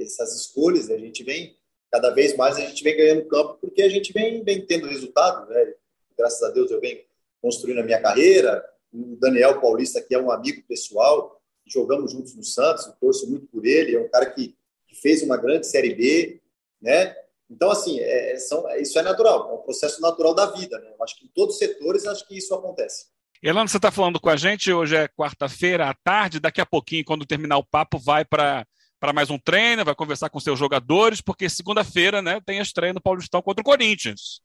Essas 0.00 0.36
escolhas, 0.36 0.90
a 0.90 0.98
gente 0.98 1.24
vem 1.24 1.56
cada 1.92 2.08
vez 2.08 2.34
mais 2.34 2.56
a 2.56 2.60
gente 2.60 2.82
vem 2.82 2.96
ganhando 2.96 3.28
campo 3.28 3.58
porque 3.60 3.82
a 3.82 3.88
gente 3.88 4.14
vem, 4.14 4.42
vem 4.42 4.64
tendo 4.64 4.88
resultado, 4.88 5.46
né? 5.50 5.74
Graças 6.16 6.42
a 6.42 6.48
Deus 6.48 6.70
eu 6.70 6.80
venho 6.80 6.98
construindo 7.40 7.80
a 7.80 7.84
minha 7.84 8.00
carreira. 8.00 8.64
O 8.90 9.16
Daniel 9.16 9.60
Paulista, 9.60 10.00
que 10.00 10.14
é 10.14 10.18
um 10.18 10.30
amigo 10.30 10.62
pessoal, 10.66 11.38
jogamos 11.66 12.12
juntos 12.12 12.34
no 12.34 12.42
Santos, 12.42 12.90
torço 12.98 13.28
muito 13.28 13.46
por 13.46 13.66
ele, 13.66 13.94
é 13.94 14.00
um 14.00 14.08
cara 14.08 14.26
que, 14.26 14.56
que 14.86 14.94
fez 14.94 15.22
uma 15.22 15.36
grande 15.36 15.66
Série 15.66 15.94
B, 15.94 16.40
né? 16.80 17.14
Então, 17.52 17.70
assim, 17.70 18.00
é, 18.00 18.32
é 18.32 18.38
são, 18.38 18.68
isso 18.76 18.98
é 18.98 19.02
natural, 19.02 19.50
é 19.50 19.54
um 19.54 19.62
processo 19.62 20.00
natural 20.00 20.34
da 20.34 20.46
vida, 20.46 20.78
né? 20.78 20.90
Eu 20.98 21.04
acho 21.04 21.16
que 21.16 21.26
em 21.26 21.28
todos 21.28 21.54
os 21.54 21.58
setores, 21.58 22.06
acho 22.06 22.26
que 22.26 22.36
isso 22.36 22.54
acontece. 22.54 23.06
Elano, 23.42 23.68
você 23.68 23.76
está 23.76 23.90
falando 23.90 24.18
com 24.20 24.30
a 24.30 24.36
gente, 24.36 24.72
hoje 24.72 24.96
é 24.96 25.08
quarta-feira 25.08 25.90
à 25.90 25.94
tarde, 25.94 26.40
daqui 26.40 26.60
a 26.60 26.66
pouquinho, 26.66 27.04
quando 27.04 27.26
terminar 27.26 27.58
o 27.58 27.64
papo, 27.64 27.98
vai 27.98 28.24
para 28.24 28.66
para 28.98 29.12
mais 29.12 29.30
um 29.30 29.38
treino, 29.38 29.84
vai 29.84 29.96
conversar 29.96 30.30
com 30.30 30.38
seus 30.38 30.56
jogadores, 30.56 31.20
porque 31.20 31.48
segunda-feira 31.48 32.22
né, 32.22 32.40
tem 32.46 32.60
a 32.60 32.62
estreia 32.62 32.92
no 32.92 33.00
Paulistão 33.00 33.42
contra 33.42 33.60
o 33.60 33.64
Corinthians. 33.64 34.40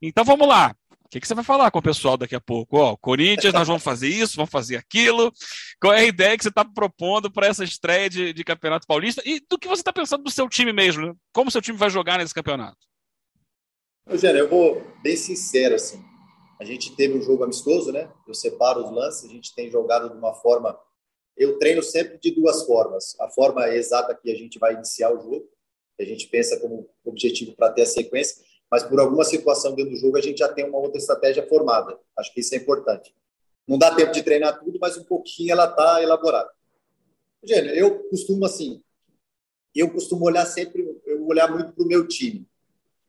Então 0.00 0.24
vamos 0.24 0.48
lá. 0.48 0.74
O 1.06 1.08
que, 1.08 1.20
que, 1.20 1.28
você 1.28 1.34
vai 1.34 1.44
falar 1.44 1.70
com 1.70 1.78
o 1.78 1.82
pessoal 1.82 2.16
daqui 2.16 2.34
a 2.34 2.40
pouco? 2.40 2.78
Ó, 2.78 2.96
Corinthians, 2.96 3.54
nós 3.54 3.68
vamos 3.68 3.82
fazer 3.82 4.08
isso, 4.08 4.34
vamos 4.34 4.50
fazer 4.50 4.76
aquilo. 4.76 5.32
Qual 5.80 5.92
é 5.92 6.00
a 6.00 6.04
ideia 6.04 6.36
que 6.36 6.42
você 6.42 6.48
está 6.48 6.64
propondo 6.64 7.30
para 7.30 7.46
essa 7.46 7.62
estreia 7.62 8.10
de, 8.10 8.32
de, 8.32 8.44
Campeonato 8.44 8.88
Paulista? 8.88 9.22
E 9.24 9.40
do 9.48 9.56
que 9.56 9.68
você 9.68 9.82
está 9.82 9.92
pensando 9.92 10.24
do 10.24 10.30
seu 10.30 10.48
time 10.48 10.72
mesmo? 10.72 11.06
Né? 11.06 11.14
Como 11.32 11.48
o 11.48 11.52
seu 11.52 11.62
time 11.62 11.78
vai 11.78 11.88
jogar 11.88 12.18
nesse 12.18 12.34
campeonato? 12.34 12.76
Rogério, 14.08 14.40
eu 14.40 14.48
vou 14.48 14.82
bem 15.00 15.16
sincero 15.16 15.76
assim. 15.76 16.04
A 16.60 16.64
gente 16.64 16.96
teve 16.96 17.16
um 17.16 17.22
jogo 17.22 17.44
amistoso, 17.44 17.92
né? 17.92 18.10
Eu 18.26 18.34
separo 18.34 18.84
os 18.84 18.90
lances, 18.90 19.24
a 19.24 19.32
gente 19.32 19.54
tem 19.54 19.70
jogado 19.70 20.10
de 20.10 20.16
uma 20.16 20.34
forma 20.34 20.76
eu 21.36 21.58
treino 21.58 21.82
sempre 21.82 22.18
de 22.18 22.30
duas 22.30 22.64
formas. 22.64 23.14
A 23.20 23.28
forma 23.28 23.68
exata 23.68 24.14
que 24.14 24.30
a 24.30 24.34
gente 24.34 24.58
vai 24.58 24.74
iniciar 24.74 25.12
o 25.12 25.20
jogo, 25.20 25.48
que 25.96 26.02
a 26.02 26.06
gente 26.06 26.26
pensa 26.28 26.58
como 26.58 26.88
objetivo 27.04 27.54
para 27.54 27.72
ter 27.72 27.82
a 27.82 27.86
sequência, 27.86 28.42
mas 28.76 28.82
por 28.82 29.00
alguma 29.00 29.24
situação 29.24 29.74
dentro 29.74 29.92
do 29.92 29.96
jogo 29.96 30.18
a 30.18 30.20
gente 30.20 30.36
já 30.36 30.52
tem 30.52 30.68
uma 30.68 30.76
outra 30.76 30.98
estratégia 30.98 31.42
formada. 31.48 31.98
Acho 32.14 32.30
que 32.34 32.40
isso 32.40 32.54
é 32.54 32.58
importante. 32.58 33.16
Não 33.66 33.78
dá 33.78 33.94
tempo 33.94 34.12
de 34.12 34.22
treinar 34.22 34.60
tudo, 34.62 34.78
mas 34.78 34.98
um 34.98 35.02
pouquinho 35.02 35.52
ela 35.52 35.64
está 35.64 36.02
elaborada. 36.02 36.50
Gênio, 37.42 37.70
eu 37.70 38.00
costumo 38.10 38.44
assim, 38.44 38.82
eu 39.74 39.90
costumo 39.90 40.26
olhar 40.26 40.44
sempre, 40.44 40.86
eu 41.06 41.26
olhar 41.26 41.50
muito 41.50 41.72
para 41.72 41.84
o 41.84 41.88
meu 41.88 42.06
time. 42.06 42.46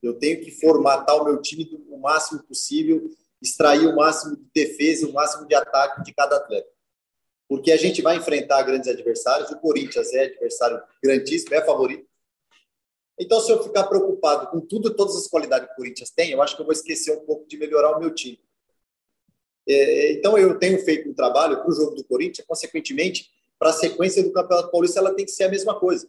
Eu 0.01 0.13
tenho 0.13 0.39
que 0.39 0.51
formatar 0.51 1.21
o 1.21 1.25
meu 1.25 1.41
time 1.41 1.69
o 1.89 1.97
máximo 1.97 2.41
possível 2.43 3.11
extrair 3.41 3.87
o 3.87 3.95
máximo 3.97 4.37
de 4.37 4.47
defesa 4.53 5.05
o 5.05 5.11
máximo 5.11 5.45
de 5.49 5.53
ataque 5.53 6.01
de 6.01 6.13
cada 6.13 6.37
atleta. 6.37 6.69
Porque 7.45 7.73
a 7.73 7.77
gente 7.77 8.01
vai 8.01 8.15
enfrentar 8.15 8.63
grandes 8.63 8.87
adversários, 8.87 9.51
o 9.51 9.59
Corinthians 9.59 10.13
é 10.13 10.27
adversário 10.27 10.81
grandíssimo, 11.03 11.53
é 11.53 11.61
favorito. 11.61 12.06
Então, 13.19 13.39
se 13.41 13.51
eu 13.51 13.63
ficar 13.63 13.85
preocupado 13.87 14.47
com 14.47 14.59
tudo, 14.59 14.95
todas 14.95 15.15
as 15.15 15.27
qualidades 15.27 15.67
que 15.67 15.73
o 15.73 15.77
Corinthians 15.77 16.11
tem, 16.11 16.31
eu 16.31 16.41
acho 16.41 16.55
que 16.55 16.61
eu 16.61 16.65
vou 16.65 16.73
esquecer 16.73 17.11
um 17.11 17.25
pouco 17.25 17.47
de 17.47 17.57
melhorar 17.57 17.97
o 17.97 17.99
meu 17.99 18.13
time. 18.13 18.39
É, 19.67 20.11
então, 20.13 20.37
eu 20.37 20.57
tenho 20.59 20.79
feito 20.79 21.09
um 21.09 21.13
trabalho 21.13 21.57
para 21.57 21.69
o 21.69 21.73
jogo 21.73 21.95
do 21.95 22.03
Corinthians, 22.03 22.45
consequentemente, 22.47 23.31
para 23.57 23.69
a 23.71 23.73
sequência 23.73 24.23
do 24.23 24.31
Campeonato 24.31 24.71
Paulista, 24.71 24.99
ela 24.99 25.13
tem 25.13 25.25
que 25.25 25.31
ser 25.31 25.45
a 25.45 25.49
mesma 25.49 25.79
coisa. 25.79 26.07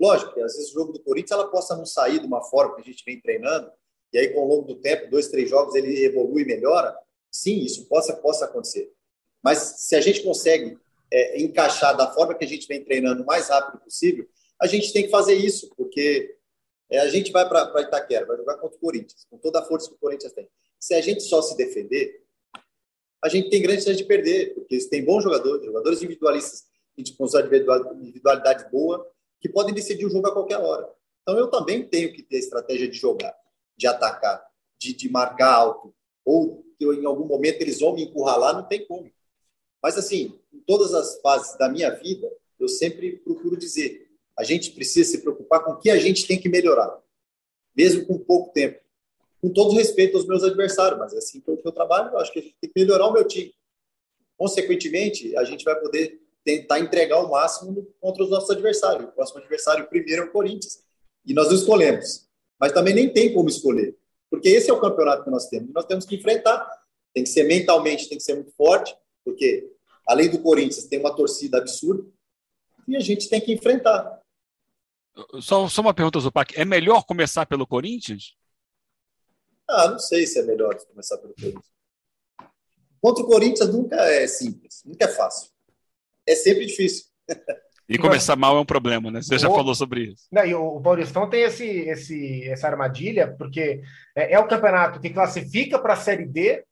Lógico 0.00 0.32
que 0.32 0.40
às 0.40 0.54
vezes 0.54 0.70
o 0.70 0.74
jogo 0.74 0.92
do 0.92 1.00
Corinthians 1.00 1.32
ela 1.32 1.48
possa 1.48 1.76
não 1.76 1.84
sair 1.84 2.20
de 2.20 2.26
uma 2.26 2.42
forma 2.42 2.74
que 2.76 2.80
a 2.80 2.84
gente 2.84 3.04
vem 3.04 3.20
treinando, 3.20 3.70
e 4.12 4.18
aí 4.18 4.28
com 4.30 4.40
o 4.40 4.48
longo 4.48 4.66
do 4.66 4.76
tempo, 4.76 5.10
dois, 5.10 5.28
três 5.28 5.48
jogos, 5.48 5.74
ele 5.74 6.04
evolui 6.04 6.42
e 6.42 6.46
melhora. 6.46 6.96
Sim, 7.30 7.58
isso 7.58 7.86
possa, 7.86 8.16
possa 8.16 8.46
acontecer. 8.46 8.90
Mas 9.42 9.58
se 9.58 9.94
a 9.94 10.00
gente 10.00 10.22
consegue 10.22 10.78
é, 11.12 11.40
encaixar 11.40 11.96
da 11.96 12.10
forma 12.10 12.34
que 12.34 12.44
a 12.44 12.48
gente 12.48 12.66
vem 12.66 12.82
treinando 12.82 13.22
o 13.22 13.26
mais 13.26 13.48
rápido 13.48 13.78
possível, 13.82 14.26
a 14.60 14.66
gente 14.66 14.92
tem 14.92 15.04
que 15.04 15.10
fazer 15.10 15.34
isso, 15.34 15.72
porque 15.76 16.36
é, 16.90 16.98
a 16.98 17.08
gente 17.08 17.32
vai 17.32 17.48
para 17.48 17.82
Itaquera, 17.82 18.26
vai 18.26 18.36
jogar 18.36 18.56
contra 18.58 18.76
o 18.76 18.80
Corinthians, 18.80 19.26
com 19.30 19.38
toda 19.38 19.60
a 19.60 19.64
força 19.64 19.88
que 19.88 19.94
o 19.94 19.98
Corinthians 19.98 20.32
tem. 20.32 20.48
Se 20.78 20.94
a 20.94 21.00
gente 21.00 21.22
só 21.22 21.40
se 21.40 21.56
defender, 21.56 22.24
a 23.22 23.28
gente 23.28 23.48
tem 23.48 23.62
grande 23.62 23.82
chance 23.82 23.96
de 23.96 24.04
perder, 24.04 24.54
porque 24.54 24.78
tem 24.88 25.04
bons 25.04 25.22
jogadores, 25.22 25.64
jogadores 25.64 26.02
individualistas, 26.02 26.64
a 26.96 27.00
gente 27.00 27.14
consegue 27.16 27.48
individualidade 28.00 28.70
boa, 28.70 29.06
que 29.40 29.48
podem 29.48 29.74
decidir 29.74 30.04
o 30.04 30.10
jogo 30.10 30.26
a 30.26 30.32
qualquer 30.32 30.58
hora. 30.58 30.90
Então 31.22 31.38
eu 31.38 31.48
também 31.48 31.86
tenho 31.86 32.12
que 32.12 32.22
ter 32.22 32.38
estratégia 32.38 32.88
de 32.88 32.96
jogar, 32.96 33.34
de 33.76 33.86
atacar, 33.86 34.44
de, 34.78 34.94
de 34.94 35.08
marcar 35.08 35.54
alto, 35.54 35.94
ou 36.24 36.64
em 36.80 37.04
algum 37.04 37.26
momento 37.26 37.60
eles 37.60 37.80
vão 37.80 37.94
me 37.94 38.04
encurralar, 38.04 38.54
não 38.54 38.66
tem 38.66 38.86
como. 38.86 39.10
Mas 39.82 39.96
assim, 39.96 40.38
em 40.52 40.60
todas 40.60 40.92
as 40.92 41.20
fases 41.20 41.56
da 41.56 41.68
minha 41.68 41.90
vida, 41.90 42.30
eu 42.58 42.68
sempre 42.68 43.16
procuro 43.18 43.56
dizer, 43.56 44.09
a 44.40 44.42
gente 44.42 44.70
precisa 44.70 45.10
se 45.10 45.18
preocupar 45.18 45.62
com 45.62 45.72
o 45.72 45.78
que 45.78 45.90
a 45.90 45.98
gente 45.98 46.26
tem 46.26 46.40
que 46.40 46.48
melhorar, 46.48 46.98
mesmo 47.76 48.06
com 48.06 48.18
pouco 48.18 48.50
tempo. 48.54 48.80
Com 49.38 49.52
todo 49.52 49.74
respeito 49.74 50.16
aos 50.16 50.26
meus 50.26 50.42
adversários, 50.42 50.98
mas 50.98 51.12
é 51.12 51.18
assim 51.18 51.42
que 51.42 51.50
eu, 51.50 51.72
trabalho, 51.72 52.10
eu 52.10 52.18
acho 52.18 52.32
que 52.32 52.38
a 52.38 52.42
gente 52.42 52.56
tem 52.58 52.70
que 52.70 52.80
melhorar 52.80 53.06
o 53.06 53.12
meu 53.12 53.26
time. 53.28 53.54
Consequentemente, 54.38 55.36
a 55.36 55.44
gente 55.44 55.62
vai 55.62 55.78
poder 55.78 56.22
tentar 56.42 56.80
entregar 56.80 57.20
o 57.20 57.30
máximo 57.30 57.86
contra 58.00 58.24
os 58.24 58.30
nossos 58.30 58.48
adversários. 58.48 59.10
O 59.10 59.12
próximo 59.12 59.40
adversário, 59.40 59.86
primeiro, 59.88 60.22
é 60.22 60.24
o 60.24 60.32
Corinthians. 60.32 60.82
E 61.26 61.34
nós 61.34 61.52
escolhemos. 61.52 62.26
Mas 62.58 62.72
também 62.72 62.94
nem 62.94 63.12
tem 63.12 63.34
como 63.34 63.50
escolher. 63.50 63.94
Porque 64.30 64.48
esse 64.48 64.70
é 64.70 64.72
o 64.72 64.80
campeonato 64.80 65.24
que 65.24 65.30
nós 65.30 65.48
temos. 65.48 65.70
Nós 65.74 65.84
temos 65.84 66.06
que 66.06 66.16
enfrentar. 66.16 66.66
Tem 67.12 67.24
que 67.24 67.28
ser 67.28 67.44
mentalmente, 67.44 68.08
tem 68.08 68.16
que 68.16 68.24
ser 68.24 68.34
muito 68.34 68.52
forte, 68.52 68.96
porque 69.22 69.70
além 70.06 70.30
do 70.30 70.40
Corinthians, 70.40 70.86
tem 70.86 70.98
uma 70.98 71.14
torcida 71.14 71.58
absurda. 71.58 72.08
E 72.88 72.96
a 72.96 73.00
gente 73.00 73.28
tem 73.28 73.40
que 73.40 73.52
enfrentar. 73.52 74.19
Só, 75.40 75.68
só 75.68 75.80
uma 75.80 75.94
pergunta, 75.94 76.20
Zupac. 76.20 76.58
É 76.58 76.64
melhor 76.64 77.04
começar 77.04 77.46
pelo 77.46 77.66
Corinthians? 77.66 78.36
Ah, 79.68 79.88
não 79.88 79.98
sei 79.98 80.26
se 80.26 80.38
é 80.38 80.42
melhor 80.42 80.74
começar 80.86 81.18
pelo 81.18 81.34
Corinthians. 81.34 81.70
Contra 83.00 83.24
o 83.24 83.26
Corinthians 83.26 83.72
nunca 83.72 83.96
é 83.96 84.26
simples, 84.26 84.82
nunca 84.84 85.04
é 85.04 85.08
fácil 85.08 85.50
é 86.30 86.34
sempre 86.34 86.66
difícil. 86.66 87.06
E 87.88 87.98
começar 87.98 88.36
mal 88.36 88.56
é 88.56 88.60
um 88.60 88.64
problema, 88.64 89.10
né? 89.10 89.20
Você 89.20 89.36
já 89.36 89.48
o, 89.48 89.54
falou 89.54 89.74
sobre 89.74 90.12
isso. 90.12 90.28
Não, 90.30 90.44
e 90.44 90.54
o 90.54 90.80
Paulistão 90.80 91.28
tem 91.28 91.42
esse, 91.42 91.66
esse, 91.66 92.48
essa 92.48 92.68
armadilha, 92.68 93.34
porque 93.36 93.82
é, 94.14 94.34
é 94.34 94.38
o 94.38 94.46
campeonato 94.46 95.00
que 95.00 95.10
classifica 95.10 95.76
para 95.76 95.94
a 95.94 95.96
Série 95.96 96.24
D, 96.24 96.64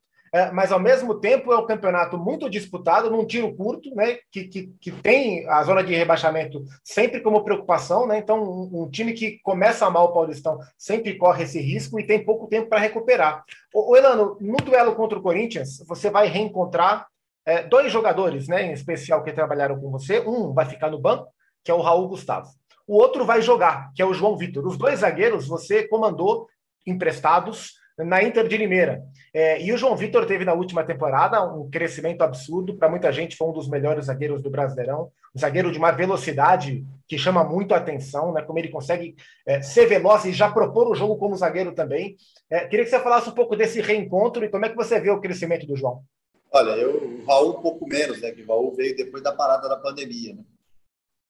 mas 0.53 0.73
ao 0.73 0.81
mesmo 0.81 1.15
tempo 1.21 1.53
é 1.53 1.59
um 1.59 1.67
campeonato 1.67 2.19
muito 2.19 2.49
disputado, 2.51 3.11
num 3.11 3.27
tiro 3.27 3.55
curto, 3.55 3.95
né? 3.95 4.19
Que, 4.31 4.45
que, 4.45 4.73
que 4.81 4.93
tem 4.93 5.49
a 5.49 5.63
zona 5.63 5.83
de 5.83 5.95
rebaixamento 5.95 6.65
sempre 6.85 7.21
como 7.21 7.45
preocupação, 7.45 8.07
né? 8.07 8.19
Então, 8.19 8.43
um, 8.43 8.83
um 8.83 8.91
time 8.91 9.13
que 9.13 9.39
começa 9.43 9.89
mal 9.91 10.07
o 10.07 10.13
Paulistão 10.13 10.59
sempre 10.77 11.17
corre 11.17 11.45
esse 11.45 11.61
risco 11.61 11.99
e 11.99 12.07
tem 12.07 12.25
pouco 12.25 12.47
tempo 12.47 12.69
para 12.69 12.81
recuperar. 12.81 13.45
O, 13.73 13.93
o 13.93 13.97
Elano, 13.97 14.37
no 14.41 14.57
duelo 14.57 14.95
contra 14.95 15.19
o 15.19 15.23
Corinthians, 15.23 15.79
você 15.87 16.11
vai 16.11 16.27
reencontrar 16.29 17.07
é, 17.47 17.63
dois 17.63 17.91
jogadores, 17.91 18.47
né, 18.47 18.67
em 18.67 18.73
especial, 18.73 19.23
que 19.25 19.33
trabalharam 19.33 19.81
com 19.81 19.91
você. 19.91 20.21
Um 20.21 20.53
vai 20.53 20.67
ficar 20.67 20.91
no 20.91 20.99
banco, 20.99 21.29
que 21.65 21.71
é 21.71 21.75
o 21.75 21.81
Raul 21.81 22.09
Gustavo. 22.09 22.49
O 22.87 22.97
outro 22.97 23.25
vai 23.25 23.41
jogar, 23.43 23.91
que 23.95 24.03
é 24.03 24.05
o 24.05 24.15
João 24.15 24.37
Vitor. 24.37 24.67
Os 24.67 24.77
dois 24.77 25.01
zagueiros 25.01 25.47
você 25.47 25.87
comandou 25.89 26.47
emprestados 26.87 27.78
na 27.99 28.23
Inter 28.23 28.47
de 28.47 28.57
Limeira. 28.57 29.03
É, 29.33 29.61
e 29.63 29.73
o 29.73 29.77
João 29.77 29.97
Vitor 29.97 30.25
teve 30.25 30.45
na 30.45 30.55
última 30.55 30.85
temporada 30.85 31.43
um 31.45 31.69
crescimento 31.71 32.23
absurdo. 32.23 32.77
Para 32.77 32.89
muita 32.89 33.13
gente, 33.13 33.37
foi 33.37 33.49
um 33.49 33.53
dos 33.53 33.69
melhores 33.69 34.07
zagueiros 34.07 34.43
do 34.43 34.51
Brasileirão. 34.51 35.11
Um 35.35 35.39
zagueiro 35.39 35.71
de 35.71 35.79
uma 35.79 35.91
velocidade 35.91 36.85
que 37.07 37.19
chama 37.19 37.45
muito 37.45 37.75
a 37.75 37.79
atenção, 37.79 38.33
né? 38.33 38.43
como 38.43 38.59
ele 38.59 38.69
consegue 38.69 39.17
é, 39.47 39.61
ser 39.63 39.87
veloz 39.87 40.25
e 40.25 40.33
já 40.33 40.51
propor 40.51 40.89
o 40.89 40.95
jogo 40.95 41.17
como 41.17 41.37
zagueiro 41.37 41.73
também. 41.73 42.17
É, 42.51 42.67
queria 42.67 42.85
que 42.85 42.91
você 42.91 43.01
falasse 43.01 43.29
um 43.29 43.35
pouco 43.35 43.57
desse 43.57 43.81
reencontro 43.81 44.45
e 44.45 44.49
como 44.49 44.65
é 44.65 44.69
que 44.69 44.77
você 44.77 45.01
vê 45.01 45.11
o 45.11 45.21
crescimento 45.21 45.67
do 45.67 45.77
João. 45.77 46.03
Olha, 46.51 46.71
eu, 46.71 46.97
o 46.97 47.25
Raul 47.27 47.59
um 47.59 47.63
pouco 47.63 47.87
menos, 47.87 48.21
né? 48.21 48.31
Que 48.31 48.43
o 48.43 48.47
Raul 48.47 48.75
veio 48.75 48.97
depois 48.97 49.23
da 49.23 49.33
parada 49.33 49.69
da 49.69 49.77
pandemia, 49.77 50.35
né? 50.35 50.43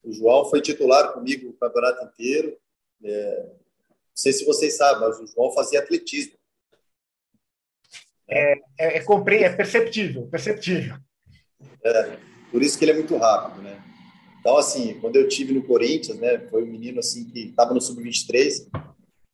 O 0.03 0.13
João 0.13 0.45
foi 0.45 0.61
titular 0.61 1.13
comigo 1.13 1.51
o 1.51 1.55
campeonato 1.55 2.05
inteiro. 2.05 2.57
É, 3.05 3.43
não 3.47 3.53
sei 4.15 4.33
se 4.33 4.45
vocês 4.45 4.77
sabem, 4.77 5.01
mas 5.01 5.19
o 5.19 5.27
João 5.27 5.53
fazia 5.53 5.81
atletismo. 5.81 6.38
É, 8.31 8.53
é, 8.79 8.99
é, 8.99 9.01
compre... 9.01 9.43
é 9.43 9.51
perceptível, 9.51 10.27
perceptível. 10.27 10.97
É, 11.85 12.17
por 12.51 12.63
isso 12.63 12.79
que 12.79 12.85
ele 12.85 12.93
é 12.93 12.95
muito 12.95 13.17
rápido, 13.17 13.63
né? 13.63 13.83
Então, 14.41 14.57
assim, 14.57 14.99
quando 15.01 15.17
eu 15.17 15.29
tive 15.29 15.53
no 15.53 15.67
Corinthians, 15.67 16.19
né, 16.19 16.39
foi 16.49 16.63
um 16.63 16.67
menino 16.67 17.01
assim 17.01 17.29
que 17.29 17.49
estava 17.49 17.75
no 17.75 17.81
sub-23 17.81 18.69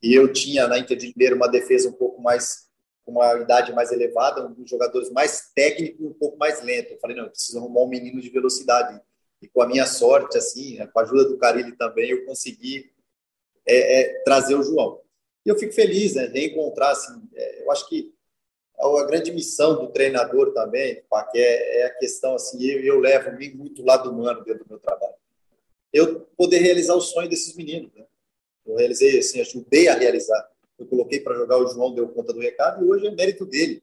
e 0.02 0.14
eu 0.14 0.32
tinha 0.32 0.66
na 0.66 0.78
Inter 0.78 0.96
de 0.96 1.08
Limeira 1.08 1.36
uma 1.36 1.48
defesa 1.48 1.88
um 1.88 1.92
pouco 1.92 2.20
mais 2.22 2.64
com 3.04 3.12
uma 3.12 3.34
idade 3.38 3.72
mais 3.72 3.92
elevada, 3.92 4.46
um 4.46 4.52
dos 4.52 4.68
jogadores 4.68 5.10
mais 5.10 5.52
técnicos 5.54 6.00
e 6.00 6.06
um 6.06 6.14
pouco 6.14 6.38
mais 6.38 6.62
lento. 6.62 6.92
Eu 6.92 6.98
falei, 6.98 7.16
não, 7.16 7.24
eu 7.24 7.30
preciso 7.30 7.58
arrumar 7.58 7.82
um 7.82 7.88
menino 7.88 8.20
de 8.20 8.30
velocidade. 8.30 8.98
E 9.42 9.48
com 9.48 9.60
a 9.60 9.66
minha 9.66 9.84
sorte, 9.84 10.38
assim, 10.38 10.76
né, 10.78 10.86
com 10.86 10.98
a 10.98 11.02
ajuda 11.02 11.26
do 11.26 11.36
Carilli 11.36 11.76
também, 11.76 12.10
eu 12.10 12.24
consegui 12.24 12.90
é, 13.66 14.00
é, 14.00 14.22
trazer 14.24 14.54
o 14.54 14.62
João. 14.62 15.00
E 15.44 15.50
eu 15.50 15.58
fico 15.58 15.74
feliz, 15.74 16.14
né, 16.14 16.26
reencontrar, 16.26 16.92
assim, 16.92 17.22
é, 17.34 17.62
eu 17.62 17.70
acho 17.70 17.86
que 17.88 18.13
a, 18.78 19.06
grande 19.06 19.32
missão 19.32 19.74
do 19.74 19.88
treinador 19.88 20.52
também, 20.52 21.02
que 21.30 21.38
é, 21.38 21.86
a 21.86 21.90
questão, 21.90 22.34
assim, 22.34 22.62
eu, 22.64 22.80
eu 22.82 23.00
levo 23.00 23.30
muito 23.56 23.84
lado 23.84 24.10
humano 24.10 24.44
dentro 24.44 24.64
do 24.64 24.70
meu 24.70 24.78
trabalho. 24.78 25.14
Eu 25.92 26.20
poder 26.36 26.58
realizar 26.58 26.94
o 26.94 27.00
sonho 27.00 27.28
desses 27.28 27.54
meninos, 27.54 27.92
né? 27.94 28.04
Eu 28.66 28.76
realizei, 28.76 29.18
assim, 29.18 29.40
ajudei 29.40 29.88
a 29.88 29.94
realizar 29.94 30.50
eu 30.78 30.86
coloquei 30.86 31.20
para 31.20 31.34
jogar, 31.34 31.58
o 31.58 31.68
João 31.68 31.94
deu 31.94 32.08
conta 32.08 32.32
do 32.32 32.40
recado 32.40 32.84
e 32.84 32.88
hoje 32.88 33.06
é 33.06 33.10
mérito 33.10 33.44
dele. 33.44 33.82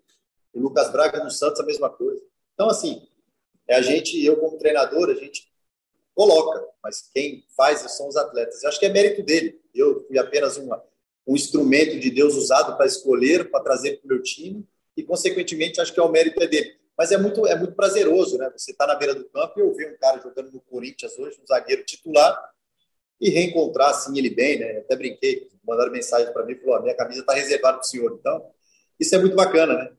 O 0.53 0.59
Lucas 0.59 0.91
Braga 0.91 1.23
no 1.23 1.31
Santos, 1.31 1.61
a 1.61 1.65
mesma 1.65 1.89
coisa. 1.89 2.21
Então, 2.53 2.69
assim, 2.69 3.07
é 3.67 3.75
a 3.75 3.81
gente, 3.81 4.23
eu 4.23 4.37
como 4.37 4.57
treinador, 4.57 5.09
a 5.09 5.13
gente 5.13 5.49
coloca, 6.13 6.67
mas 6.83 7.09
quem 7.13 7.45
faz 7.55 7.79
são 7.91 8.07
os 8.07 8.17
atletas. 8.17 8.61
Eu 8.61 8.69
acho 8.69 8.79
que 8.79 8.85
é 8.85 8.89
mérito 8.89 9.23
dele. 9.23 9.61
Eu 9.73 10.05
fui 10.05 10.17
apenas 10.17 10.57
uma, 10.57 10.83
um 11.25 11.35
instrumento 11.35 11.97
de 11.97 12.11
Deus 12.11 12.35
usado 12.35 12.75
para 12.75 12.85
escolher, 12.85 13.49
para 13.49 13.63
trazer 13.63 13.97
para 13.97 14.05
o 14.05 14.09
meu 14.09 14.21
time 14.21 14.67
e, 14.95 15.03
consequentemente, 15.03 15.79
acho 15.79 15.93
que 15.93 15.99
é 15.99 16.03
o 16.03 16.11
mérito 16.11 16.41
é 16.41 16.47
dele. 16.47 16.75
Mas 16.97 17.11
é 17.11 17.17
muito, 17.17 17.47
é 17.47 17.55
muito 17.55 17.73
prazeroso, 17.73 18.37
né? 18.37 18.49
Você 18.55 18.71
está 18.71 18.85
na 18.85 18.95
beira 18.95 19.15
do 19.15 19.27
campo 19.29 19.59
e 19.59 19.61
eu 19.61 19.73
ver 19.73 19.93
um 19.93 19.97
cara 19.97 20.21
jogando 20.21 20.51
no 20.51 20.61
Corinthians 20.61 21.17
hoje, 21.17 21.39
um 21.41 21.47
zagueiro 21.47 21.83
titular, 21.83 22.51
e 23.19 23.29
reencontrar 23.29 23.89
assim 23.89 24.17
ele 24.17 24.31
bem, 24.31 24.59
né? 24.59 24.79
Até 24.79 24.95
brinquei, 24.95 25.47
mandaram 25.65 25.91
mensagem 25.91 26.33
para 26.33 26.45
mim, 26.45 26.55
falou: 26.55 26.75
a 26.75 26.81
minha 26.81 26.95
camisa 26.95 27.21
está 27.21 27.33
reservada 27.33 27.77
para 27.77 27.85
o 27.85 27.87
senhor. 27.87 28.17
Então, 28.19 28.51
isso 28.99 29.15
é 29.15 29.19
muito 29.19 29.35
bacana, 29.35 29.75
né? 29.75 29.91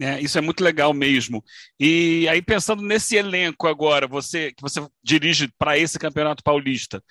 É, 0.00 0.20
isso 0.20 0.38
é 0.38 0.40
muito 0.40 0.62
legal 0.62 0.94
mesmo. 0.94 1.44
E 1.78 2.28
aí, 2.28 2.40
pensando 2.40 2.82
nesse 2.82 3.16
elenco 3.16 3.66
agora, 3.66 4.06
você 4.06 4.52
que 4.52 4.62
você 4.62 4.80
dirige 5.02 5.48
para 5.58 5.76
esse 5.76 5.98
campeonato 5.98 6.42
paulista, 6.42 7.02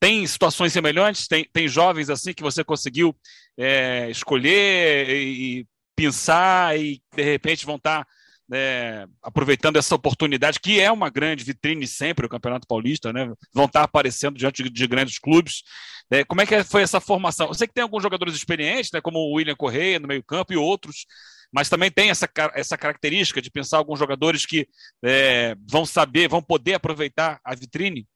tem 0.00 0.26
situações 0.26 0.72
semelhantes? 0.72 1.26
Tem, 1.26 1.44
tem 1.52 1.68
jovens 1.68 2.10
assim 2.10 2.32
que 2.32 2.42
você 2.42 2.62
conseguiu 2.62 3.16
é, 3.56 4.08
escolher 4.10 5.08
e, 5.08 5.60
e 5.60 5.66
pensar 5.96 6.78
e 6.78 7.02
de 7.14 7.22
repente 7.22 7.66
vão 7.66 7.76
estar 7.76 8.04
tá 8.04 8.10
é, 8.52 9.06
aproveitando 9.22 9.76
essa 9.76 9.94
oportunidade, 9.94 10.60
que 10.60 10.80
é 10.80 10.90
uma 10.90 11.10
grande 11.10 11.44
vitrine 11.44 11.86
sempre, 11.86 12.26
o 12.26 12.28
Campeonato 12.28 12.66
Paulista, 12.66 13.12
né? 13.12 13.30
Vão 13.52 13.66
estar 13.66 13.82
aparecendo 13.82 14.38
diante 14.38 14.62
de, 14.62 14.70
de 14.70 14.86
grandes 14.86 15.18
clubes. 15.18 15.62
É, 16.10 16.24
como 16.24 16.40
é 16.40 16.46
que 16.46 16.64
foi 16.64 16.82
essa 16.82 17.00
formação? 17.00 17.48
Eu 17.48 17.54
sei 17.54 17.66
que 17.66 17.74
tem 17.74 17.82
alguns 17.82 18.02
jogadores 18.02 18.34
experientes, 18.34 18.90
né, 18.92 19.00
como 19.00 19.18
o 19.18 19.34
William 19.34 19.54
Correia 19.54 19.98
no 19.98 20.08
meio-campo 20.08 20.52
e 20.52 20.56
outros, 20.56 21.06
mas 21.52 21.68
também 21.68 21.90
tem 21.90 22.10
essa, 22.10 22.28
essa 22.54 22.78
característica 22.78 23.42
de 23.42 23.50
pensar 23.50 23.76
alguns 23.78 23.98
jogadores 23.98 24.46
que 24.46 24.66
é, 25.04 25.54
vão 25.68 25.84
saber, 25.84 26.28
vão 26.28 26.42
poder 26.42 26.74
aproveitar 26.74 27.38
a 27.44 27.54
vitrine? 27.54 28.06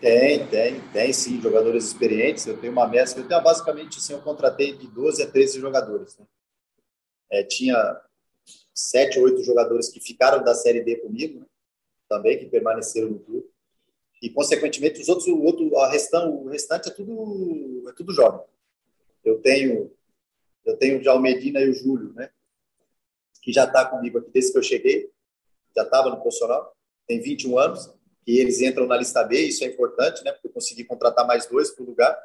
Tem, 0.00 0.46
tem, 0.46 0.80
tem 0.92 1.12
sim, 1.12 1.40
jogadores 1.40 1.84
experientes. 1.84 2.46
Eu 2.46 2.58
tenho 2.58 2.72
uma 2.72 2.88
mescla, 2.88 3.22
eu 3.22 3.28
tenho 3.28 3.42
basicamente 3.42 3.98
assim, 3.98 4.12
eu 4.12 4.22
contratei 4.22 4.76
de 4.76 4.86
12 4.86 5.22
a 5.22 5.30
13 5.30 5.60
jogadores. 5.60 6.16
Né? 6.18 6.26
É, 7.30 7.44
tinha 7.44 8.00
sete 8.74 9.18
oito 9.18 9.42
jogadores 9.44 9.88
que 9.88 10.00
ficaram 10.00 10.42
da 10.42 10.54
Série 10.54 10.82
D 10.82 10.96
comigo, 10.96 11.40
né? 11.40 11.46
também, 12.08 12.38
que 12.38 12.46
permaneceram 12.46 13.10
no 13.10 13.20
clube. 13.20 13.46
E, 14.22 14.28
consequentemente, 14.30 15.00
os 15.00 15.08
outros, 15.08 15.28
o, 15.28 15.42
outro, 15.42 15.76
a 15.78 15.90
restante, 15.90 16.28
o 16.28 16.48
restante 16.48 16.88
é 16.88 16.92
tudo, 16.92 17.88
é 17.88 17.92
tudo 17.92 18.12
jovem. 18.12 18.44
Eu 19.24 19.40
tenho, 19.40 19.92
eu 20.64 20.76
tenho 20.76 21.02
já 21.02 21.14
o 21.14 21.20
Medina 21.20 21.60
e 21.60 21.70
o 21.70 21.74
Júlio, 21.74 22.12
né? 22.14 22.30
que 23.42 23.52
já 23.52 23.64
está 23.64 23.84
comigo 23.84 24.18
aqui 24.18 24.30
desde 24.30 24.52
que 24.52 24.58
eu 24.58 24.62
cheguei, 24.62 25.10
já 25.74 25.82
estava 25.82 26.10
no 26.10 26.20
profissional, 26.20 26.74
tem 27.06 27.20
21 27.20 27.58
anos, 27.58 27.92
e 28.26 28.38
eles 28.38 28.60
entram 28.60 28.86
na 28.86 28.96
lista 28.96 29.22
B, 29.24 29.40
isso 29.40 29.64
é 29.64 29.66
importante, 29.66 30.22
né? 30.24 30.32
Porque 30.32 30.48
eu 30.48 30.52
consegui 30.52 30.84
contratar 30.84 31.26
mais 31.26 31.46
dois 31.46 31.70
para 31.70 31.82
o 31.82 31.86
lugar. 31.86 32.18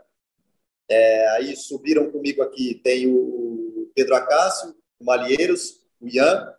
É, 0.88 1.28
aí 1.30 1.56
subiram 1.56 2.12
comigo 2.12 2.42
aqui, 2.42 2.76
tem 2.84 3.08
o 3.08 3.92
Pedro 3.96 4.16
Acácio, 4.16 4.76
o 5.00 5.06
Malheiros, 5.06 5.82
o 6.00 6.08
Ian, 6.08 6.54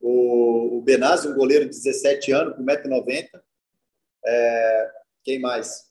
o, 0.00 0.78
o 0.78 0.82
Benazzi, 0.82 1.28
um 1.28 1.34
goleiro 1.34 1.64
de 1.64 1.70
17 1.70 2.32
anos, 2.32 2.56
com 2.56 2.62
1,90m. 2.62 3.28
É, 4.24 4.90
quem 5.24 5.40
mais? 5.40 5.86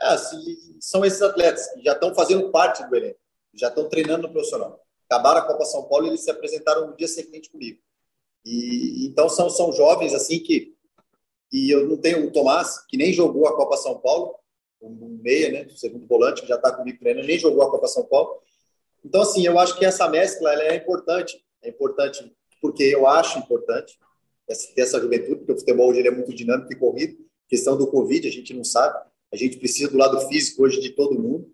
Assim, 0.00 0.76
são 0.80 1.04
esses 1.04 1.22
atletas 1.22 1.66
que 1.72 1.82
já 1.82 1.92
estão 1.92 2.14
fazendo 2.14 2.50
parte 2.50 2.86
do 2.86 2.94
elenco, 2.94 3.18
já 3.54 3.68
estão 3.68 3.88
treinando 3.88 4.26
no 4.26 4.32
profissional. 4.32 4.80
Acabaram 5.08 5.40
a 5.40 5.46
Copa 5.46 5.64
São 5.64 5.88
Paulo 5.88 6.06
e 6.06 6.10
eles 6.10 6.20
se 6.22 6.30
apresentaram 6.30 6.88
no 6.88 6.96
dia 6.96 7.08
seguinte 7.08 7.50
comigo. 7.50 7.80
E, 8.44 9.06
então 9.06 9.28
são, 9.28 9.48
são 9.48 9.72
jovens 9.72 10.14
assim 10.14 10.38
que 10.38 10.75
e 11.52 11.70
eu 11.70 11.86
não 11.88 11.96
tenho 11.96 12.26
o 12.26 12.32
Tomás 12.32 12.84
que 12.86 12.96
nem 12.96 13.12
jogou 13.12 13.46
a 13.46 13.56
Copa 13.56 13.76
São 13.76 13.98
Paulo, 13.98 14.34
um 14.80 15.18
meia, 15.22 15.50
né, 15.50 15.66
o 15.72 15.76
segundo 15.76 16.06
volante 16.06 16.42
que 16.42 16.48
já 16.48 16.56
está 16.56 16.70
comigo 16.72 16.98
treinando, 16.98 17.26
nem 17.26 17.38
jogou 17.38 17.62
a 17.62 17.70
Copa 17.70 17.86
São 17.88 18.04
Paulo. 18.04 18.40
Então 19.04 19.22
assim, 19.22 19.44
eu 19.44 19.58
acho 19.58 19.78
que 19.78 19.84
essa 19.84 20.08
mescla 20.08 20.52
ela 20.52 20.64
é 20.64 20.76
importante, 20.76 21.42
é 21.62 21.68
importante 21.68 22.32
porque 22.60 22.84
eu 22.84 23.06
acho 23.06 23.38
importante 23.38 23.98
ter 24.74 24.82
essa 24.82 25.00
juventude, 25.00 25.36
porque 25.36 25.52
o 25.52 25.58
futebol 25.58 25.90
hoje 25.90 26.06
é 26.06 26.10
muito 26.10 26.32
dinâmico 26.32 26.72
e 26.72 26.76
corrido. 26.76 27.18
questão 27.48 27.76
do 27.76 27.86
Covid, 27.88 28.26
a 28.26 28.30
gente 28.30 28.54
não 28.54 28.64
sabe. 28.64 28.98
A 29.32 29.36
gente 29.36 29.58
precisa 29.58 29.90
do 29.90 29.98
lado 29.98 30.20
físico 30.28 30.62
hoje 30.62 30.80
de 30.80 30.90
todo 30.90 31.20
mundo. 31.20 31.52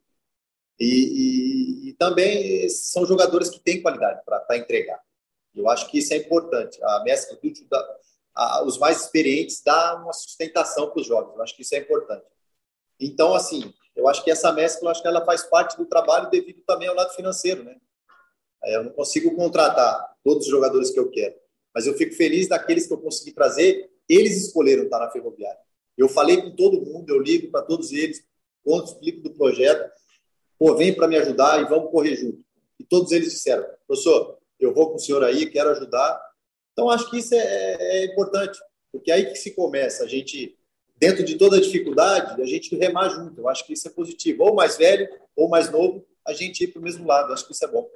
E, 0.78 1.87
e, 1.87 1.88
e 1.88 1.92
também 1.94 2.68
são 2.68 3.07
jogadores 3.07 3.48
que 3.48 3.61
têm 3.61 3.81
qualidade 3.81 4.22
para 4.24 4.59
entregar. 4.59 5.00
Eu 5.55 5.68
acho 5.68 5.90
que 5.90 5.98
isso 5.98 6.12
é 6.12 6.16
importante. 6.16 6.78
A 6.83 7.02
mescla 7.05 7.37
do, 7.37 7.50
a, 8.35 8.64
os 8.64 8.79
mais 8.79 9.03
experientes 9.03 9.62
dá 9.64 9.97
uma 9.97 10.12
sustentação 10.12 10.90
para 10.90 11.01
os 11.01 11.07
jovens. 11.07 11.35
Eu 11.35 11.42
acho 11.42 11.57
que 11.57 11.62
isso 11.62 11.75
é 11.75 11.79
importante. 11.79 12.25
Então, 13.01 13.35
assim, 13.35 13.73
eu 13.95 14.09
acho 14.09 14.23
que 14.25 14.31
essa 14.31 14.53
mescla, 14.53 14.90
acho 14.90 15.03
que 15.03 15.09
ela 15.09 15.25
faz 15.25 15.42
parte 15.45 15.77
do 15.77 15.87
trabalho 15.87 16.31
devido 16.31 16.62
também 16.66 16.88
ao 16.88 16.95
lado 16.95 17.14
financeiro, 17.14 17.62
né? 17.64 17.77
Eu 18.64 18.85
não 18.85 18.92
consigo 18.92 19.35
contratar 19.35 20.16
todos 20.23 20.45
os 20.45 20.51
jogadores 20.51 20.90
que 20.90 20.99
eu 20.99 21.11
quero, 21.11 21.35
mas 21.75 21.87
eu 21.87 21.95
fico 21.95 22.14
feliz 22.14 22.49
daqueles 22.49 22.87
que 22.87 22.92
eu 22.92 22.99
consegui 22.99 23.33
trazer. 23.33 23.90
Eles 24.09 24.47
escolheram 24.47 24.85
estar 24.85 25.01
na 25.01 25.11
Ferroviária. 25.11 25.59
Eu 25.99 26.09
falei 26.09 26.40
com 26.40 26.55
todo 26.55 26.81
mundo, 26.81 27.11
eu 27.11 27.18
ligo 27.18 27.51
para 27.51 27.62
todos 27.62 27.92
eles, 27.92 28.25
conto, 28.64 28.92
explico 28.92 29.21
do 29.21 29.35
projeto. 29.35 29.90
Pô, 30.59 30.77
vem 30.77 30.95
para 30.95 31.09
me 31.09 31.16
ajudar 31.16 31.61
e 31.61 31.64
vamos 31.64 31.90
correr 31.90 32.14
junto. 32.14 32.38
E 32.79 32.85
todos 32.85 33.11
eles 33.11 33.33
disseram, 33.33 33.66
professor, 33.87 34.38
eu 34.61 34.73
vou 34.73 34.90
com 34.90 34.97
o 34.97 34.99
senhor 34.99 35.25
aí, 35.25 35.47
quero 35.51 35.71
ajudar. 35.71 36.21
Então, 36.73 36.91
acho 36.91 37.09
que 37.11 37.19
isso 37.19 37.35
é, 37.35 37.77
é 37.81 38.05
importante, 38.07 38.59
porque 38.91 39.11
é 39.11 39.15
aí 39.15 39.27
que 39.27 39.37
se 39.37 39.55
começa. 39.55 40.05
A 40.05 40.09
gente, 40.09 40.57
dentro 40.99 41.25
de 41.25 41.37
toda 41.37 41.57
a 41.57 41.61
dificuldade, 41.61 42.41
a 42.41 42.47
gente 42.47 42.75
remar 42.77 43.09
junto. 43.11 43.41
Eu 43.41 43.49
acho 43.49 43.67
que 43.67 43.73
isso 43.73 43.89
é 43.89 43.91
positivo. 43.91 44.45
Ou 44.45 44.55
mais 44.55 44.77
velho, 44.77 45.09
ou 45.37 45.49
mais 45.49 45.71
novo, 45.71 46.05
a 46.27 46.33
gente 46.33 46.65
ir 46.65 46.69
para 46.69 46.81
o 46.81 46.83
mesmo 46.83 47.07
lado. 47.07 47.29
Eu 47.29 47.35
acho 47.35 47.47
que 47.47 47.53
isso 47.53 47.65
é 47.65 47.69
bom. 47.69 47.89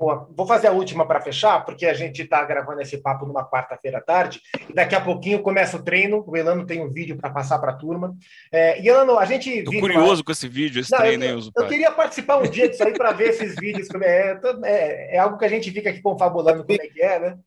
Boa. 0.00 0.26
Vou 0.34 0.46
fazer 0.46 0.68
a 0.68 0.72
última 0.72 1.06
para 1.06 1.20
fechar, 1.20 1.62
porque 1.62 1.84
a 1.84 1.92
gente 1.92 2.22
está 2.22 2.42
gravando 2.42 2.80
esse 2.80 2.96
papo 2.96 3.26
numa 3.26 3.46
quarta-feira 3.46 3.98
à 3.98 4.00
tarde, 4.00 4.40
e 4.66 4.72
daqui 4.72 4.94
a 4.94 5.00
pouquinho 5.00 5.42
começa 5.42 5.76
o 5.76 5.82
treino. 5.82 6.24
O 6.26 6.34
Elano 6.34 6.64
tem 6.64 6.82
um 6.82 6.90
vídeo 6.90 7.18
para 7.18 7.28
passar 7.28 7.58
para 7.58 7.72
a 7.72 7.76
turma. 7.76 8.16
É, 8.50 8.80
e 8.80 8.88
Elano, 8.88 9.18
a 9.18 9.26
gente. 9.26 9.50
Estou 9.50 9.78
curioso 9.78 10.24
com 10.24 10.32
esse 10.32 10.48
vídeo, 10.48 10.80
esse 10.80 10.90
Não, 10.90 11.00
treino 11.00 11.22
eu, 11.22 11.36
aí, 11.36 11.50
Eu 11.54 11.68
queria 11.68 11.92
participar 11.92 12.38
um 12.38 12.48
dia 12.48 12.66
disso 12.66 12.82
aí 12.82 12.94
para 12.94 13.12
ver 13.12 13.28
esses 13.28 13.54
vídeos. 13.56 13.88
É, 14.02 14.40
é, 14.64 15.16
é, 15.16 15.18
algo 15.18 15.36
que 15.36 15.44
a 15.44 15.48
gente 15.48 15.70
fica 15.70 15.90
aqui 15.90 16.00
confabulando 16.00 16.64
como 16.64 16.80
é 16.80 16.86
que 16.86 17.02
é, 17.02 17.20
né? 17.20 17.38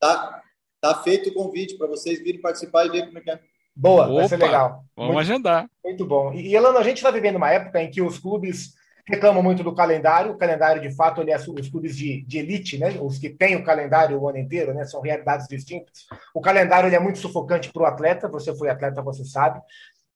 Tá, 0.00 0.42
tá 0.80 1.02
feito 1.02 1.28
o 1.28 1.34
convite 1.34 1.76
para 1.76 1.86
vocês 1.86 2.18
virem 2.18 2.40
participar 2.40 2.86
e 2.86 2.90
ver 2.90 3.06
como 3.06 3.18
é 3.18 3.20
que 3.20 3.30
é. 3.30 3.40
Boa, 3.76 4.04
Opa, 4.06 4.14
vai 4.14 4.28
ser 4.28 4.36
legal. 4.36 4.84
Vamos 4.96 5.14
muito, 5.14 5.30
agendar. 5.30 5.70
Muito 5.84 6.06
bom. 6.06 6.32
E, 6.32 6.54
Elano, 6.54 6.78
a 6.78 6.82
gente 6.82 6.96
está 6.96 7.10
vivendo 7.10 7.36
uma 7.36 7.50
época 7.50 7.82
em 7.82 7.90
que 7.90 8.02
os 8.02 8.18
clubes 8.18 8.74
reclamam 9.06 9.42
muito 9.42 9.62
do 9.62 9.74
calendário. 9.74 10.32
O 10.32 10.38
calendário, 10.38 10.82
de 10.82 10.94
fato, 10.94 11.20
ele 11.20 11.30
é 11.30 11.36
os 11.36 11.68
clubes 11.68 11.96
de, 11.96 12.22
de 12.22 12.38
elite, 12.38 12.78
né? 12.78 12.98
os 13.00 13.18
que 13.18 13.28
têm 13.28 13.56
o 13.56 13.64
calendário 13.64 14.18
o 14.18 14.28
ano 14.28 14.38
inteiro, 14.38 14.72
né? 14.74 14.84
são 14.84 15.00
realidades 15.00 15.46
distintas. 15.48 16.06
O 16.34 16.40
calendário 16.40 16.88
ele 16.88 16.96
é 16.96 17.00
muito 17.00 17.18
sufocante 17.18 17.72
para 17.72 17.82
o 17.82 17.86
atleta, 17.86 18.28
você 18.28 18.54
foi 18.54 18.68
atleta, 18.68 19.02
você 19.02 19.24
sabe. 19.24 19.60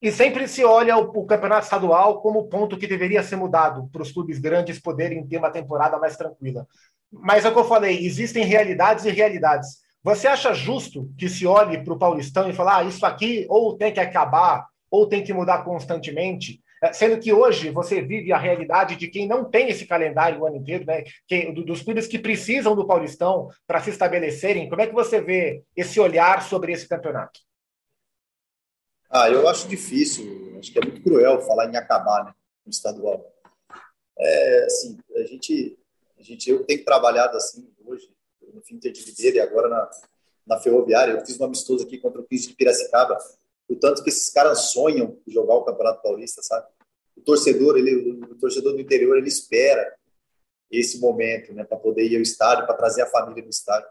E 0.01 0.13
sempre 0.13 0.47
se 0.47 0.65
olha 0.65 0.99
o, 0.99 1.05
o 1.19 1.27
campeonato 1.27 1.65
estadual 1.65 2.21
como 2.21 2.41
o 2.41 2.49
ponto 2.49 2.77
que 2.77 2.87
deveria 2.87 3.23
ser 3.23 3.37
mudado 3.37 3.89
para 3.91 4.03
os 4.03 4.13
clubes 4.13 4.39
grandes 4.39 4.79
poderem 4.79 5.27
ter 5.27 5.39
uma 5.39 5.51
temporada 5.51 5.99
mais 5.99 6.17
tranquila. 6.17 6.67
Mas 7.21 7.45
é 7.45 7.49
o 7.49 7.53
que 7.53 7.59
eu 7.59 7.65
falei, 7.65 8.05
existem 8.05 8.45
realidades 8.45 9.05
e 9.05 9.11
realidades. 9.11 9.85
Você 10.03 10.27
acha 10.27 10.53
justo 10.53 11.11
que 11.19 11.29
se 11.29 11.47
olhe 11.47 11.83
para 11.83 11.95
o 11.95 11.99
Paulistão 11.99 12.49
e 12.49 12.53
falar 12.53 12.79
ah, 12.79 12.85
isso 12.85 13.05
aqui 13.07 13.47
ou 13.49 13.77
tem 13.77 13.93
que 13.93 14.01
acabar, 14.01 14.67
ou 14.91 15.09
tem 15.09 15.25
que 15.25 15.33
mudar 15.33 15.65
constantemente? 15.65 16.61
É, 16.83 16.93
sendo 16.93 17.19
que 17.19 17.33
hoje 17.33 17.71
você 17.71 18.03
vive 18.03 18.31
a 18.31 18.37
realidade 18.37 18.97
de 18.97 19.09
quem 19.09 19.27
não 19.27 19.45
tem 19.45 19.71
esse 19.71 19.87
calendário 19.87 20.41
o 20.41 20.47
ano 20.47 20.57
inteiro, 20.57 20.85
né? 20.85 21.05
Quem, 21.27 21.55
dos 21.55 21.81
clubes 21.81 22.07
que 22.07 22.19
precisam 22.19 22.77
do 22.77 22.87
Paulistão 22.87 23.49
para 23.67 23.81
se 23.81 23.89
estabelecerem. 23.89 24.69
Como 24.69 24.83
é 24.83 24.87
que 24.87 24.93
você 24.93 25.23
vê 25.23 25.63
esse 25.75 25.99
olhar 25.99 26.43
sobre 26.43 26.73
esse 26.73 26.87
campeonato? 26.87 27.41
Ah, 29.09 29.31
eu 29.31 29.49
acho 29.49 29.69
difícil, 29.69 30.59
acho 30.59 30.71
que 30.73 30.79
é 30.79 30.83
muito 30.83 31.01
cruel 31.03 31.41
falar 31.41 31.71
em 31.71 31.77
acabar 31.77 32.25
né, 32.25 32.35
no 32.67 32.71
estadual. 32.71 33.25
É, 34.19 34.65
assim, 34.67 34.99
a 35.17 35.23
gente, 35.23 35.79
gente, 36.25 36.51
eu 36.51 36.65
tenho 36.65 36.85
trabalhado 36.85 37.37
assim 37.37 37.69
hoje, 37.85 38.11
no 38.53 38.63
fim 38.63 38.79
de 38.79 38.89
Ribeiro 38.89 39.37
e 39.37 39.41
agora 39.41 39.69
na, 39.69 39.91
na 40.47 40.61
Ferroviária. 40.61 41.13
Eu 41.13 41.27
fiz 41.27 41.37
uma 41.37 41.47
amistoso 41.47 41.85
aqui 41.85 41.99
contra 41.99 42.21
o 42.21 42.25
15 42.25 42.49
de 42.49 42.55
Piracicaba 42.55 43.19
o 43.69 43.77
tanto 43.77 44.03
que 44.03 44.11
esses 44.11 44.31
caras 44.31 44.73
sonham 44.73 45.19
jogar 45.27 45.55
o 45.55 45.65
Campeonato 45.65 46.03
Paulista, 46.03 46.43
sabe? 46.43 46.67
O 47.17 47.21
torcedor, 47.23 47.79
ele, 47.79 48.21
o 48.23 48.35
torcedor 48.35 48.75
do 48.75 48.81
interior, 48.81 49.17
ele 49.17 49.29
espera 49.29 49.95
esse 50.71 50.99
momento, 50.99 51.53
né, 51.53 51.65
para 51.65 51.79
poder 51.79 52.05
ir 52.05 52.17
ao 52.17 52.23
estádio, 52.23 52.67
para 52.67 52.75
trazer 52.75 53.03
a 53.03 53.07
família 53.07 53.43
no 53.43 53.51
estádio. 53.51 53.89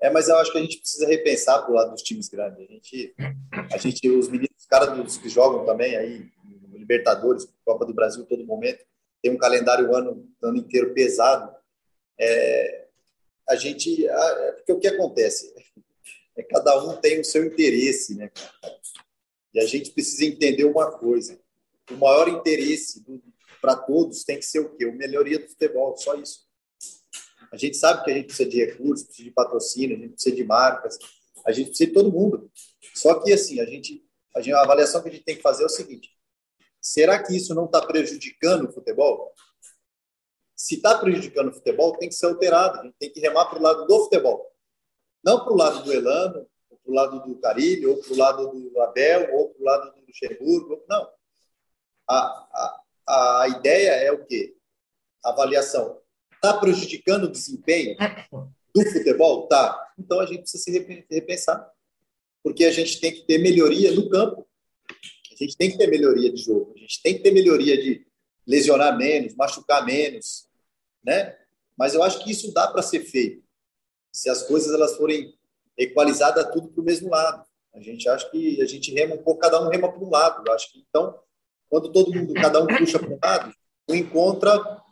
É, 0.00 0.10
mas 0.10 0.28
eu 0.28 0.36
acho 0.36 0.52
que 0.52 0.58
a 0.58 0.60
gente 0.60 0.78
precisa 0.78 1.06
repensar 1.06 1.62
pro 1.62 1.74
lado 1.74 1.92
dos 1.92 2.02
times 2.02 2.28
grandes. 2.28 2.60
A 2.60 2.72
gente, 2.72 3.14
a 3.72 3.78
gente 3.78 4.10
os 4.10 4.28
meninos, 4.28 4.54
os 4.58 4.66
caras 4.66 5.16
que 5.16 5.28
jogam 5.28 5.64
também 5.64 5.96
aí, 5.96 6.30
Libertadores, 6.72 7.48
Copa 7.64 7.86
do 7.86 7.94
Brasil, 7.94 8.26
todo 8.26 8.44
momento, 8.44 8.84
tem 9.24 9.32
um 9.32 9.38
calendário 9.38 9.88
o 9.88 9.96
ano, 9.96 10.30
ano 10.42 10.58
inteiro 10.58 10.92
pesado. 10.92 11.50
É, 12.20 12.88
a 13.48 13.56
gente, 13.56 14.06
a, 14.06 14.52
porque 14.56 14.72
o 14.72 14.78
que 14.78 14.86
acontece? 14.86 15.50
É, 16.36 16.42
cada 16.42 16.78
um 16.84 17.00
tem 17.00 17.20
o 17.20 17.24
seu 17.24 17.42
interesse, 17.42 18.14
né? 18.14 18.30
E 19.54 19.60
a 19.60 19.64
gente 19.64 19.92
precisa 19.92 20.26
entender 20.26 20.64
uma 20.64 20.92
coisa: 20.92 21.40
o 21.90 21.94
maior 21.94 22.28
interesse 22.28 23.02
para 23.62 23.74
todos 23.74 24.24
tem 24.24 24.36
que 24.36 24.44
ser 24.44 24.58
o 24.58 24.76
quê? 24.76 24.84
A 24.84 24.92
melhoria 24.92 25.38
do 25.38 25.48
futebol, 25.48 25.96
só 25.96 26.14
isso. 26.16 26.40
A 27.50 27.56
gente 27.56 27.78
sabe 27.78 28.04
que 28.04 28.10
a 28.10 28.14
gente 28.14 28.26
precisa 28.26 28.50
de 28.50 28.62
recursos, 28.62 29.06
precisa 29.06 29.26
de 29.26 29.34
patrocínio, 29.34 29.96
a 29.96 30.00
gente 30.00 30.12
precisa 30.12 30.36
de 30.36 30.44
marcas, 30.44 30.98
a 31.46 31.50
gente 31.50 31.68
precisa 31.68 31.88
de 31.88 31.94
todo 31.94 32.12
mundo. 32.12 32.50
Só 32.94 33.14
que, 33.22 33.32
assim, 33.32 33.58
a 33.58 33.64
gente, 33.64 34.04
a, 34.36 34.42
gente, 34.42 34.52
a 34.52 34.60
avaliação 34.60 35.02
que 35.02 35.08
a 35.08 35.12
gente 35.12 35.24
tem 35.24 35.36
que 35.36 35.42
fazer 35.42 35.62
é 35.62 35.66
o 35.66 35.70
seguinte: 35.70 36.13
será 36.84 37.22
que 37.22 37.34
isso 37.34 37.54
não 37.54 37.64
está 37.64 37.84
prejudicando 37.84 38.68
o 38.68 38.72
futebol? 38.72 39.32
Se 40.54 40.76
está 40.76 40.98
prejudicando 40.98 41.48
o 41.48 41.54
futebol, 41.54 41.96
tem 41.96 42.10
que 42.10 42.14
ser 42.14 42.26
alterado, 42.26 42.78
a 42.78 42.84
gente 42.84 42.94
tem 42.98 43.10
que 43.10 43.20
remar 43.20 43.46
para 43.46 43.58
o 43.58 43.62
lado 43.62 43.86
do 43.86 44.04
futebol. 44.04 44.52
Não 45.24 45.42
para 45.42 45.52
o 45.52 45.56
lado 45.56 45.82
do 45.82 45.92
Elano, 45.92 46.46
ou 46.68 46.76
para 46.76 46.90
o 46.90 46.94
lado 46.94 47.20
do 47.22 47.40
Carilho, 47.40 47.90
ou 47.92 47.96
para 47.96 48.12
o 48.12 48.16
lado 48.16 48.70
do 48.70 48.80
Abel, 48.82 49.34
ou 49.34 49.48
para 49.48 49.62
o 49.62 49.64
lado 49.64 49.94
do 49.94 50.06
Luxemburgo. 50.06 50.84
Não. 50.86 51.08
A, 52.06 52.16
a, 53.08 53.42
a 53.42 53.48
ideia 53.48 53.90
é 53.90 54.12
o 54.12 54.26
quê? 54.26 54.54
A 55.24 55.30
avaliação. 55.30 55.98
Está 56.34 56.58
prejudicando 56.58 57.24
o 57.24 57.32
desempenho 57.32 57.96
do 58.74 58.84
futebol? 58.90 59.48
Tá. 59.48 59.92
Então 59.98 60.20
a 60.20 60.26
gente 60.26 60.42
precisa 60.42 60.62
se 60.62 61.06
repensar. 61.10 61.72
Porque 62.42 62.66
a 62.66 62.70
gente 62.70 63.00
tem 63.00 63.10
que 63.10 63.22
ter 63.22 63.38
melhoria 63.38 63.90
no 63.92 64.10
campo. 64.10 64.46
A 65.34 65.44
gente 65.44 65.56
tem 65.56 65.70
que 65.70 65.78
ter 65.78 65.86
melhoria 65.86 66.32
de 66.32 66.42
jogo. 66.42 66.72
A 66.76 66.78
gente 66.78 67.02
tem 67.02 67.14
que 67.14 67.22
ter 67.22 67.32
melhoria 67.32 67.76
de 67.80 68.06
lesionar 68.46 68.96
menos, 68.96 69.34
machucar 69.34 69.84
menos, 69.84 70.48
né? 71.02 71.36
Mas 71.76 71.94
eu 71.94 72.02
acho 72.02 72.22
que 72.22 72.30
isso 72.30 72.52
dá 72.52 72.68
para 72.68 72.82
ser 72.82 73.00
feito 73.00 73.44
se 74.14 74.30
as 74.30 74.44
coisas 74.44 74.72
elas 74.72 74.96
forem 74.96 75.34
equalizadas 75.76 76.48
tudo 76.52 76.68
para 76.68 76.80
o 76.80 76.84
mesmo 76.84 77.10
lado. 77.10 77.44
A 77.74 77.80
gente 77.80 78.08
acha 78.08 78.30
que 78.30 78.62
a 78.62 78.66
gente 78.66 78.94
rema 78.94 79.16
um 79.16 79.22
pouco, 79.22 79.40
cada 79.40 79.60
um 79.60 79.68
rema 79.68 79.90
para 79.90 80.04
um 80.04 80.08
lado. 80.08 80.44
Eu 80.46 80.52
acho 80.52 80.70
que 80.70 80.84
então, 80.88 81.18
quando 81.68 81.90
todo 81.90 82.14
mundo, 82.14 82.32
cada 82.34 82.62
um 82.62 82.66
puxa 82.68 83.00
para 83.00 83.08
um 83.08 83.18
lado, 83.20 83.52
encontra 83.88 84.82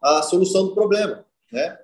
a 0.00 0.22
solução 0.22 0.68
do 0.68 0.74
problema, 0.74 1.26
né? 1.50 1.78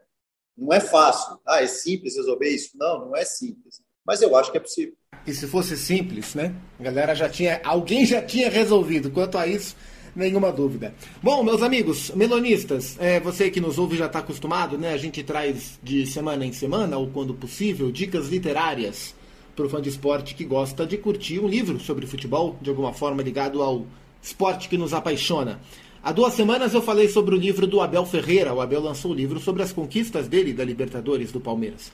Não 0.57 0.73
é 0.73 0.79
fácil. 0.79 1.41
Ah, 1.45 1.61
é 1.61 1.67
simples 1.67 2.15
resolver 2.15 2.49
isso? 2.49 2.79
Não, 2.79 3.07
não 3.07 3.17
é 3.17 3.25
simples. 3.25 3.83
Mas 4.05 4.23
eu 4.23 4.37
acho 4.37 4.53
que 4.53 4.57
é 4.57 4.61
possível. 4.61 4.97
E 5.27 5.35
se 5.35 5.47
fosse 5.47 5.77
simples, 5.77 6.35
né? 6.35 6.55
A 6.79 6.83
galera 6.83 7.15
já 7.15 7.29
tinha. 7.29 7.61
Alguém 7.65 8.07
já 8.07 8.23
tinha 8.23 8.49
resolvido. 8.49 9.11
Quanto 9.11 9.37
a 9.37 9.47
isso, 9.47 9.75
nenhuma 10.15 10.53
dúvida. 10.53 10.95
Bom, 11.23 11.43
meus 11.43 11.63
amigos, 11.63 12.11
melonistas, 12.15 12.97
é, 13.01 13.19
você 13.19 13.51
que 13.51 13.61
nos 13.61 13.79
ouve 13.79 13.97
já 13.97 14.07
está 14.07 14.21
acostumado, 14.21 14.79
né? 14.79 14.93
A 14.93 14.97
gente 14.97 15.23
traz 15.23 15.79
de 15.83 16.07
semana 16.07 16.47
em 16.47 16.53
semana, 16.53 16.97
ou 16.97 17.09
quando 17.09 17.35
possível, 17.35 17.91
dicas 17.91 18.29
literárias 18.29 19.15
para 19.55 19.67
o 19.67 19.69
fã 19.69 19.81
de 19.81 19.89
esporte 19.89 20.35
que 20.35 20.45
gosta 20.45 20.87
de 20.87 20.97
curtir 20.97 21.41
um 21.41 21.49
livro 21.49 21.81
sobre 21.81 22.07
futebol, 22.07 22.57
de 22.61 22.71
alguma 22.71 22.93
forma 22.93 23.23
ligado 23.23 23.63
ao 23.63 23.87
esporte 24.23 24.69
que 24.69 24.79
nos 24.79 24.93
apaixona. 24.93 25.61
Há 26.03 26.13
duas 26.13 26.35
semanas 26.35 26.73
eu 26.73 26.83
falei 26.83 27.09
sobre 27.09 27.35
o 27.35 27.39
livro 27.39 27.67
do 27.67 27.81
Abel 27.81 28.07
Ferreira. 28.07 28.55
O 28.55 28.61
Abel 28.61 28.81
lançou 28.81 29.11
o 29.11 29.15
livro 29.15 29.41
sobre 29.41 29.63
as 29.63 29.73
conquistas 29.73 30.29
dele 30.29 30.53
da 30.53 30.65
Libertadores 30.65 31.33
do 31.33 31.41
Palmeiras. 31.41 31.91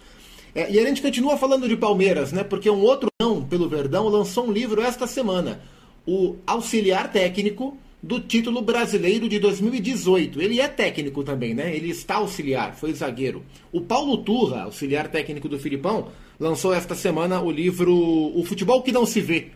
É, 0.55 0.71
e 0.71 0.79
a 0.79 0.87
gente 0.87 1.01
continua 1.01 1.37
falando 1.37 1.69
de 1.69 1.77
Palmeiras, 1.77 2.33
né? 2.33 2.45
Porque 2.45 2.69
um 2.69 2.81
outro 2.81 3.09
não 3.21 3.43
pelo 3.43 3.69
Verdão 3.69 4.09
lançou 4.09 4.47
um 4.47 4.53
livro 4.53 4.83
esta 4.83 5.07
semana, 5.07 5.63
o 6.07 6.37
Auxiliar 6.47 7.11
Técnico 7.11 7.77
do 8.03 8.19
título 8.19 8.61
brasileiro 8.61 9.29
de 9.29 9.39
2018. 9.39 10.43
Ele 10.43 10.61
é 10.61 10.67
técnico 10.67 11.23
também, 11.23 11.55
né? 11.55 11.75
Ele 11.75 11.91
está 11.91 12.17
auxiliar, 12.17 12.75
foi 12.75 12.93
zagueiro. 12.93 13.45
O 13.71 13.81
Paulo 13.81 14.19
Turra, 14.19 14.63
auxiliar 14.63 15.09
técnico 15.09 15.49
do 15.49 15.59
Filipão, 15.59 16.09
lançou 16.39 16.75
esta 16.75 16.97
semana 16.97 17.41
o 17.41 17.51
livro 17.51 17.95
O 17.95 18.43
Futebol 18.45 18.83
que 18.83 18.91
Não 18.91 19.07
Se 19.07 19.21
Vê. 19.21 19.53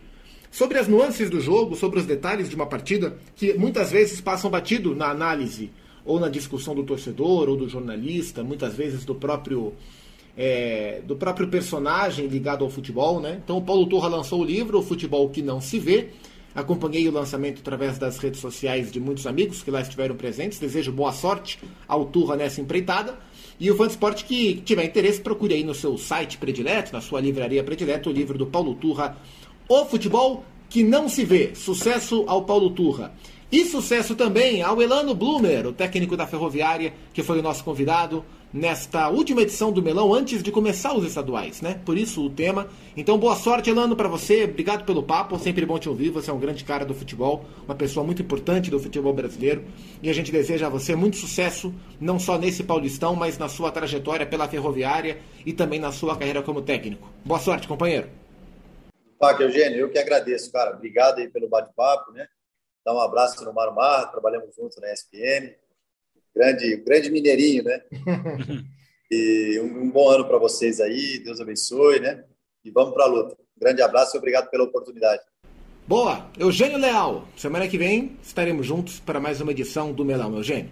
Sobre 0.49 0.79
as 0.79 0.87
nuances 0.87 1.29
do 1.29 1.41
jogo, 1.41 1.75
sobre 1.75 1.99
os 1.99 2.05
detalhes 2.05 2.49
de 2.49 2.55
uma 2.55 2.65
partida 2.65 3.17
que 3.35 3.53
muitas 3.55 3.91
vezes 3.91 4.21
passam 4.21 4.49
batido 4.49 4.95
na 4.95 5.09
análise 5.09 5.69
ou 6.05 6.17
na 6.17 6.29
discussão 6.29 6.73
do 6.73 6.83
torcedor 6.83 7.49
ou 7.49 7.57
do 7.57 7.67
jornalista, 7.67 8.41
muitas 8.43 8.73
vezes 8.73 9.03
do 9.03 9.13
próprio 9.13 9.73
é, 10.37 11.01
do 11.03 11.15
próprio 11.15 11.47
personagem 11.47 12.27
ligado 12.27 12.63
ao 12.63 12.69
futebol, 12.69 13.19
né? 13.19 13.41
Então 13.43 13.57
o 13.57 13.61
Paulo 13.61 13.87
Turra 13.87 14.07
lançou 14.07 14.41
o 14.41 14.45
livro 14.45 14.77
O 14.77 14.83
Futebol 14.83 15.27
que 15.29 15.41
Não 15.41 15.59
Se 15.59 15.79
Vê. 15.79 16.09
Acompanhei 16.53 17.07
o 17.07 17.11
lançamento 17.11 17.59
através 17.59 17.97
das 17.97 18.17
redes 18.17 18.39
sociais 18.39 18.91
de 18.91 18.99
muitos 18.99 19.25
amigos 19.25 19.63
que 19.63 19.71
lá 19.71 19.81
estiveram 19.81 20.15
presentes. 20.15 20.59
Desejo 20.59 20.91
boa 20.91 21.11
sorte 21.11 21.59
ao 21.87 22.05
Turra 22.05 22.35
nessa 22.35 22.61
empreitada. 22.61 23.17
E 23.59 23.71
o 23.71 23.85
esporte 23.85 24.25
que 24.25 24.61
tiver 24.63 24.85
interesse, 24.85 25.19
procure 25.19 25.55
aí 25.55 25.63
no 25.63 25.73
seu 25.73 25.97
site 25.97 26.37
predileto, 26.37 26.93
na 26.93 27.01
sua 27.01 27.19
livraria 27.19 27.63
predileta, 27.63 28.09
o 28.09 28.13
livro 28.13 28.37
do 28.37 28.45
Paulo 28.45 28.75
Turra, 28.75 29.17
O 29.67 29.85
Futebol 29.85 30.45
que 30.69 30.83
Não 30.83 31.09
Se 31.09 31.25
Vê. 31.25 31.55
Sucesso 31.55 32.23
ao 32.27 32.43
Paulo 32.43 32.69
Turra. 32.69 33.13
E 33.51 33.65
sucesso 33.65 34.13
também 34.13 34.61
ao 34.61 34.81
Elano 34.81 35.15
Blumer, 35.15 35.65
o 35.65 35.73
técnico 35.73 36.17
da 36.17 36.27
Ferroviária, 36.27 36.93
que 37.13 37.23
foi 37.23 37.39
o 37.39 37.43
nosso 37.43 37.63
convidado 37.63 38.23
nesta 38.53 39.09
última 39.09 39.41
edição 39.41 39.71
do 39.71 39.81
Melão 39.81 40.13
antes 40.13 40.41
de 40.41 40.51
começar 40.51 40.93
os 40.93 41.05
estaduais, 41.05 41.61
né? 41.61 41.81
Por 41.85 41.97
isso 41.97 42.25
o 42.25 42.29
tema. 42.29 42.67
Então, 42.95 43.17
boa 43.17 43.35
sorte, 43.35 43.69
Elano, 43.69 43.95
para 43.95 44.07
você. 44.07 44.45
Obrigado 44.45 44.85
pelo 44.85 45.03
papo. 45.03 45.37
Sempre 45.37 45.65
bom 45.65 45.77
te 45.77 45.89
ouvir. 45.89 46.09
Você 46.11 46.29
é 46.29 46.33
um 46.33 46.39
grande 46.39 46.63
cara 46.63 46.85
do 46.85 46.93
futebol, 46.93 47.45
uma 47.65 47.75
pessoa 47.75 48.05
muito 48.05 48.21
importante 48.21 48.71
do 48.71 48.79
futebol 48.79 49.13
brasileiro. 49.13 49.63
E 50.01 50.09
a 50.09 50.13
gente 50.13 50.31
deseja 50.31 50.67
a 50.67 50.69
você 50.69 50.95
muito 50.95 51.17
sucesso, 51.17 51.73
não 51.99 52.19
só 52.19 52.37
nesse 52.37 52.63
Paulistão, 52.63 53.15
mas 53.15 53.37
na 53.37 53.49
sua 53.49 53.71
trajetória 53.71 54.25
pela 54.25 54.47
Ferroviária 54.47 55.19
e 55.45 55.53
também 55.53 55.79
na 55.79 55.91
sua 55.91 56.15
carreira 56.17 56.41
como 56.41 56.61
técnico. 56.61 57.09
Boa 57.25 57.39
sorte, 57.39 57.67
companheiro. 57.67 58.09
Paco 59.19 59.41
Eugênio, 59.41 59.79
eu 59.79 59.89
que 59.89 59.97
agradeço, 59.97 60.51
cara. 60.51 60.75
Obrigado 60.75 61.19
aí 61.19 61.27
pelo 61.27 61.49
bate-papo, 61.49 62.11
né? 62.11 62.27
Dá 62.85 62.93
um 62.93 63.01
abraço 63.01 63.43
no 63.43 63.51
Marmar, 63.51 64.09
trabalhamos 64.11 64.55
juntos 64.55 64.77
na 64.79 64.93
ESPN 64.93 65.53
grande, 66.37 66.77
grande 66.77 67.09
mineirinho, 67.09 67.63
né? 67.63 67.81
e 69.09 69.59
um, 69.59 69.83
um 69.83 69.89
bom 69.89 70.09
ano 70.09 70.25
para 70.25 70.37
vocês 70.37 70.79
aí, 70.79 71.19
Deus 71.19 71.41
abençoe, 71.41 71.99
né? 71.99 72.23
E 72.63 72.69
vamos 72.69 72.93
para 72.93 73.05
a 73.05 73.07
luta. 73.07 73.35
Um 73.35 73.59
grande 73.59 73.81
abraço 73.81 74.15
e 74.15 74.19
obrigado 74.19 74.49
pela 74.49 74.63
oportunidade. 74.63 75.21
Boa, 75.87 76.29
Eugênio 76.37 76.77
Leal. 76.77 77.27
Semana 77.35 77.67
que 77.67 77.77
vem 77.77 78.17
estaremos 78.21 78.67
juntos 78.67 78.99
para 78.99 79.19
mais 79.19 79.41
uma 79.41 79.51
edição 79.51 79.91
do 79.91 80.05
Melão, 80.05 80.35
Eugênio. 80.35 80.69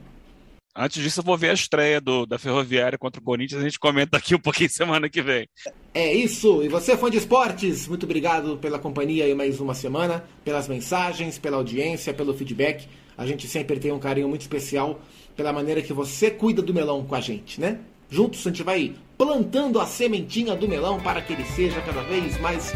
Antes 0.78 1.02
disso, 1.02 1.22
eu 1.22 1.24
vou 1.24 1.38
ver 1.38 1.52
a 1.52 1.54
estreia 1.54 2.02
do, 2.02 2.26
da 2.26 2.38
Ferroviária 2.38 2.98
contra 2.98 3.22
o 3.22 3.24
Corinthians. 3.24 3.62
A 3.62 3.64
gente 3.64 3.80
comenta 3.80 4.18
aqui 4.18 4.36
um 4.36 4.40
pouquinho 4.40 4.70
semana 4.70 5.10
que 5.10 5.22
vem. 5.22 5.48
É 5.94 6.14
isso. 6.14 6.62
E 6.62 6.68
você, 6.68 6.98
fã 6.98 7.10
de 7.10 7.18
esportes, 7.18 7.88
muito 7.88 8.04
obrigado 8.04 8.58
pela 8.58 8.78
companhia 8.78 9.26
e 9.26 9.34
mais 9.34 9.62
uma 9.62 9.74
semana, 9.74 10.26
pelas 10.44 10.68
mensagens, 10.68 11.40
pela 11.40 11.56
audiência, 11.56 12.14
pelo 12.14 12.34
feedback. 12.34 12.90
A 13.18 13.26
gente 13.26 13.48
sempre 13.48 13.80
tem 13.80 13.94
um 13.94 14.00
carinho 14.00 14.28
muito 14.28 14.42
especial 14.42 15.00
pela 15.36 15.54
maneira 15.54 15.82
que 15.82 15.94
você 15.94 16.32
cuida 16.32 16.62
do 16.62 16.74
melão 16.74 17.04
com 17.04 17.16
a 17.16 17.22
gente, 17.22 17.60
né? 17.60 17.80
Juntos 18.10 18.46
a 18.46 18.50
gente 18.50 18.64
vai 18.64 18.94
plantando 19.18 19.80
a 19.80 19.86
sementinha 19.86 20.56
do 20.56 20.68
melão 20.68 21.00
para 21.00 21.22
que 21.22 21.34
ele 21.34 21.46
seja 21.46 21.82
cada 21.82 22.02
vez 22.04 22.40
mais 22.40 22.74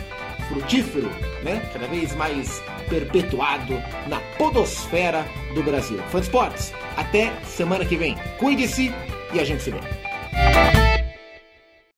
frutífero, 0.49 1.09
né? 1.43 1.69
Cada 1.71 1.87
vez 1.87 2.15
mais 2.15 2.61
perpetuado 2.89 3.73
na 4.07 4.19
podosfera 4.37 5.25
do 5.53 5.61
Brasil. 5.63 5.99
Fã 6.09 6.19
de 6.19 6.25
esportes, 6.25 6.73
até 6.97 7.31
semana 7.45 7.85
que 7.85 7.95
vem. 7.95 8.15
Cuide-se 8.37 8.91
e 9.33 9.39
a 9.39 9.43
gente 9.43 9.61
se 9.61 9.71
vê. 9.71 10.78